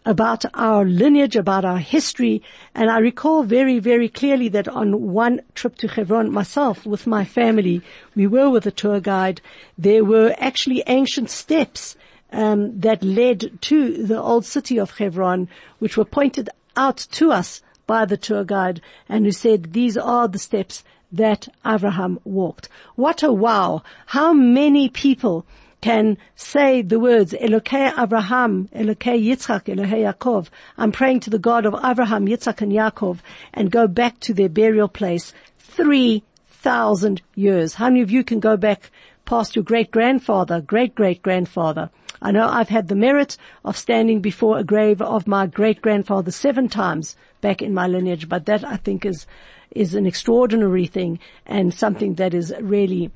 about 0.04 0.44
our 0.54 0.84
lineage, 0.84 1.34
about 1.34 1.64
our 1.64 1.78
history. 1.78 2.40
And 2.76 2.88
I 2.88 2.98
recall 2.98 3.42
very, 3.42 3.80
very 3.80 4.08
clearly 4.08 4.48
that 4.50 4.68
on 4.68 5.12
one 5.12 5.40
trip 5.54 5.76
to 5.78 5.88
Hebron, 5.88 6.30
myself 6.30 6.86
with 6.86 7.08
my 7.08 7.24
family, 7.24 7.82
we 8.14 8.26
were 8.28 8.48
with 8.48 8.66
a 8.66 8.70
tour 8.70 9.00
guide. 9.00 9.40
There 9.76 10.04
were 10.04 10.32
actually 10.38 10.84
ancient 10.86 11.28
steps 11.28 11.96
um, 12.30 12.78
that 12.80 13.02
led 13.02 13.60
to 13.62 14.06
the 14.06 14.20
old 14.20 14.44
city 14.44 14.78
of 14.78 14.96
Hebron, 14.96 15.48
which 15.80 15.96
were 15.96 16.04
pointed 16.04 16.50
out 16.76 16.98
to 17.12 17.32
us 17.32 17.62
by 17.86 18.04
the 18.04 18.16
tour 18.16 18.44
guide, 18.44 18.80
and 19.08 19.24
who 19.24 19.32
said 19.32 19.72
these 19.72 19.96
are 19.96 20.28
the 20.28 20.38
steps 20.38 20.84
that 21.12 21.48
Abraham 21.64 22.18
walked. 22.24 22.68
What 22.94 23.22
a 23.22 23.32
wow! 23.32 23.82
How 24.06 24.32
many 24.32 24.88
people 24.88 25.46
can 25.80 26.16
say 26.34 26.82
the 26.82 26.98
words 26.98 27.32
Elokei 27.32 27.92
Abraham, 27.96 28.68
Elokei 28.74 29.24
Yitzchak, 29.24 29.64
Elokei 29.64 30.12
Yaakov. 30.12 30.48
I'm 30.76 30.90
praying 30.90 31.20
to 31.20 31.30
the 31.30 31.38
God 31.38 31.66
of 31.66 31.74
Abraham, 31.84 32.26
Yitzchak, 32.26 32.60
and 32.60 32.72
Yaakov, 32.72 33.18
and 33.54 33.70
go 33.70 33.86
back 33.86 34.18
to 34.20 34.34
their 34.34 34.48
burial 34.48 34.88
place 34.88 35.32
three 35.58 36.24
thousand 36.48 37.22
years. 37.34 37.74
How 37.74 37.86
many 37.86 38.00
of 38.00 38.10
you 38.10 38.24
can 38.24 38.40
go 38.40 38.56
back 38.56 38.90
past 39.24 39.54
your 39.54 39.62
great 39.62 39.90
grandfather, 39.90 40.60
great 40.60 40.94
great 40.94 41.22
grandfather? 41.22 41.90
I 42.20 42.32
know 42.32 42.48
I've 42.48 42.70
had 42.70 42.88
the 42.88 42.96
merit 42.96 43.36
of 43.64 43.76
standing 43.76 44.20
before 44.20 44.58
a 44.58 44.64
grave 44.64 45.02
of 45.02 45.26
my 45.26 45.46
great 45.46 45.82
grandfather 45.82 46.30
seven 46.30 46.68
times 46.68 47.14
back 47.42 47.60
in 47.60 47.74
my 47.74 47.86
lineage, 47.86 48.28
but 48.28 48.46
that 48.46 48.64
I 48.64 48.76
think 48.76 49.04
is 49.04 49.26
is 49.70 49.94
an 49.94 50.06
extraordinary 50.06 50.86
thing 50.86 51.18
and 51.46 51.72
something 51.72 52.14
that 52.14 52.34
is 52.34 52.52
really 52.60 53.10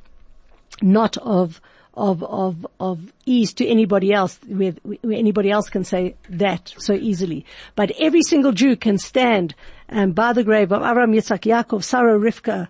not 0.83 1.17
of 1.19 1.61
of 1.95 2.23
of 2.23 2.67
of 2.79 3.13
ease 3.27 3.53
to 3.55 3.67
anybody 3.67 4.13
else 4.13 4.39
where, 4.47 4.73
where, 4.83 5.19
anybody 5.19 5.51
else 5.51 5.69
can 5.69 5.85
say 5.85 6.15
that 6.29 6.73
so 6.79 6.95
easily. 6.95 7.45
But 7.75 7.93
every 7.99 8.23
single 8.23 8.53
Jew 8.53 8.77
can 8.77 8.99
stand 8.99 9.55
um, 9.89 10.13
by 10.13 10.33
the 10.33 10.45
grave 10.45 10.73
of 10.73 10.83
Abraham, 10.83 11.13
Yitzhak, 11.13 11.43
Yaakov, 11.43 11.83
Sarah, 11.83 12.19
Rivka, 12.19 12.69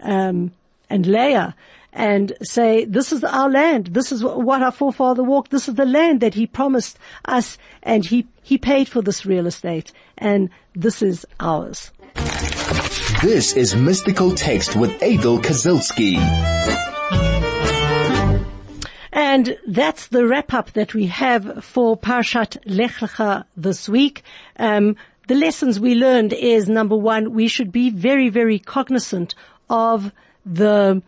um, 0.00 0.52
and 0.90 1.06
Leah 1.06 1.54
and 1.92 2.32
say, 2.42 2.84
this 2.86 3.12
is 3.12 3.22
our 3.22 3.50
land. 3.50 3.88
This 3.88 4.12
is 4.12 4.24
what 4.24 4.62
our 4.62 4.72
forefather 4.72 5.22
walked. 5.22 5.50
This 5.50 5.68
is 5.68 5.74
the 5.74 5.84
land 5.84 6.20
that 6.20 6.34
he 6.34 6.46
promised 6.46 6.98
us 7.26 7.58
and 7.82 8.04
he, 8.04 8.26
he 8.42 8.56
paid 8.56 8.88
for 8.88 9.02
this 9.02 9.26
real 9.26 9.46
estate 9.46 9.92
and 10.16 10.48
this 10.74 11.02
is 11.02 11.26
ours. 11.38 11.90
This 13.22 13.52
is 13.52 13.76
Mystical 13.76 14.34
Text 14.34 14.74
with 14.74 15.00
Adel 15.00 15.38
Kazilski. 15.38 16.16
And 19.12 19.56
that's 19.66 20.08
the 20.08 20.26
wrap 20.26 20.52
up 20.52 20.72
that 20.72 20.92
we 20.92 21.06
have 21.06 21.64
for 21.64 21.96
Parshat 21.96 22.58
Lech 22.64 22.92
Lecha 22.92 23.44
this 23.56 23.88
week. 23.88 24.24
Um, 24.58 24.96
the 25.28 25.36
lessons 25.36 25.78
we 25.78 25.94
learned 25.94 26.32
is 26.32 26.68
number 26.68 26.96
one, 26.96 27.32
we 27.32 27.46
should 27.46 27.70
be 27.70 27.90
very, 27.90 28.28
very 28.28 28.58
cognizant 28.58 29.36
of 29.70 30.10
the 30.44 31.00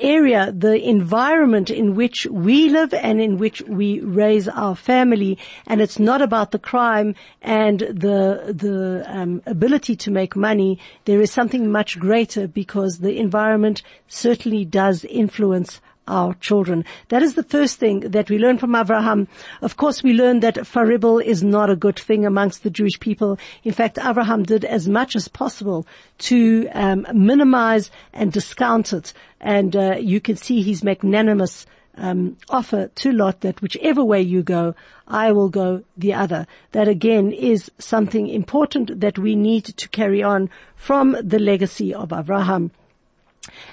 area, 0.00 0.52
the 0.52 0.80
environment 0.82 1.70
in 1.70 1.94
which 1.94 2.26
we 2.26 2.68
live 2.68 2.92
and 2.94 3.20
in 3.20 3.38
which 3.38 3.62
we 3.62 4.00
raise 4.00 4.48
our 4.48 4.74
family. 4.74 5.38
And 5.66 5.80
it's 5.80 5.98
not 5.98 6.22
about 6.22 6.50
the 6.50 6.58
crime 6.58 7.14
and 7.42 7.80
the 7.80 8.54
the 8.54 9.04
um, 9.06 9.42
ability 9.46 9.96
to 9.96 10.10
make 10.10 10.36
money. 10.36 10.78
There 11.04 11.20
is 11.20 11.32
something 11.32 11.70
much 11.70 11.98
greater 11.98 12.48
because 12.48 12.98
the 12.98 13.18
environment 13.18 13.82
certainly 14.06 14.64
does 14.64 15.04
influence 15.04 15.80
our 16.08 16.34
children. 16.34 16.84
That 17.08 17.22
is 17.22 17.34
the 17.34 17.42
first 17.42 17.78
thing 17.78 18.00
that 18.00 18.30
we 18.30 18.38
learn 18.38 18.58
from 18.58 18.74
Abraham. 18.74 19.28
Of 19.62 19.76
course, 19.76 20.02
we 20.02 20.12
learn 20.12 20.40
that 20.40 20.56
faribel 20.56 21.22
is 21.22 21.42
not 21.44 21.70
a 21.70 21.76
good 21.76 21.98
thing 21.98 22.24
amongst 22.26 22.62
the 22.62 22.70
Jewish 22.70 22.98
people. 22.98 23.38
In 23.62 23.72
fact, 23.72 23.98
Abraham 24.02 24.42
did 24.42 24.64
as 24.64 24.88
much 24.88 25.14
as 25.14 25.28
possible 25.28 25.86
to 26.18 26.68
um, 26.72 27.06
minimize 27.14 27.90
and 28.12 28.32
discount 28.32 28.92
it. 28.92 29.12
And 29.40 29.76
uh, 29.76 29.96
you 30.00 30.20
can 30.20 30.36
see 30.36 30.62
his 30.62 30.82
magnanimous 30.82 31.66
um, 31.98 32.36
offer 32.48 32.88
to 32.88 33.12
Lot 33.12 33.40
that 33.40 33.60
whichever 33.60 34.04
way 34.04 34.22
you 34.22 34.42
go, 34.42 34.74
I 35.06 35.32
will 35.32 35.48
go 35.48 35.82
the 35.96 36.14
other. 36.14 36.46
That 36.72 36.88
again 36.88 37.32
is 37.32 37.70
something 37.78 38.28
important 38.28 39.00
that 39.00 39.18
we 39.18 39.34
need 39.34 39.64
to 39.64 39.88
carry 39.88 40.22
on 40.22 40.50
from 40.76 41.16
the 41.22 41.38
legacy 41.38 41.92
of 41.92 42.12
Abraham. 42.12 42.70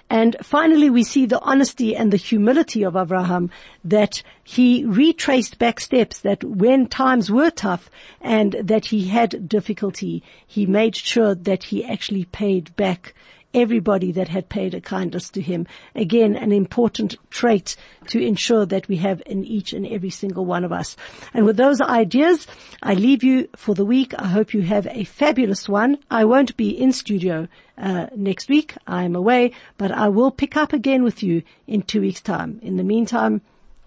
And 0.09 0.35
finally, 0.41 0.89
we 0.89 1.03
see 1.03 1.25
the 1.25 1.41
honesty 1.41 1.95
and 1.95 2.11
the 2.11 2.17
humility 2.17 2.83
of 2.83 2.95
Abraham 2.95 3.51
that 3.83 4.21
he 4.43 4.85
retraced 4.85 5.57
back 5.57 5.79
steps 5.79 6.19
that 6.19 6.43
when 6.43 6.87
times 6.87 7.31
were 7.31 7.49
tough 7.49 7.89
and 8.21 8.53
that 8.63 8.85
he 8.85 9.07
had 9.07 9.49
difficulty, 9.49 10.23
he 10.45 10.65
made 10.65 10.95
sure 10.95 11.35
that 11.35 11.63
he 11.65 11.83
actually 11.83 12.25
paid 12.25 12.75
back 12.75 13.13
everybody 13.55 14.11
that 14.11 14.27
had 14.27 14.49
paid 14.49 14.73
a 14.73 14.81
kindness 14.81 15.29
to 15.29 15.41
him. 15.41 15.65
Again, 15.95 16.35
an 16.35 16.51
important 16.51 17.15
trait 17.31 17.75
to 18.07 18.23
ensure 18.23 18.65
that 18.65 18.87
we 18.87 18.97
have 18.97 19.23
in 19.25 19.43
each 19.45 19.73
and 19.73 19.87
every 19.87 20.09
single 20.09 20.45
one 20.45 20.63
of 20.63 20.71
us. 20.71 20.95
And 21.33 21.45
with 21.45 21.57
those 21.57 21.81
ideas, 21.81 22.45
I 22.83 22.93
leave 22.93 23.23
you 23.23 23.47
for 23.55 23.73
the 23.73 23.85
week. 23.85 24.13
I 24.19 24.27
hope 24.27 24.53
you 24.53 24.61
have 24.61 24.87
a 24.87 25.05
fabulous 25.05 25.67
one. 25.67 25.97
I 26.11 26.25
won't 26.25 26.57
be 26.57 26.69
in 26.69 26.91
studio 26.91 27.47
uh, 27.77 28.07
next 28.15 28.49
week. 28.49 28.75
I'm 28.85 29.15
away, 29.15 29.53
but 29.77 29.91
I 29.91 30.09
will 30.09 30.31
pick 30.31 30.55
up 30.55 30.73
again 30.73 31.03
with 31.03 31.23
you 31.23 31.43
in 31.65 31.81
two 31.81 32.01
weeks 32.01 32.21
time. 32.21 32.59
In 32.61 32.77
the 32.77 32.83
meantime, 32.83 33.41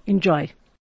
enjoy. 0.07 0.51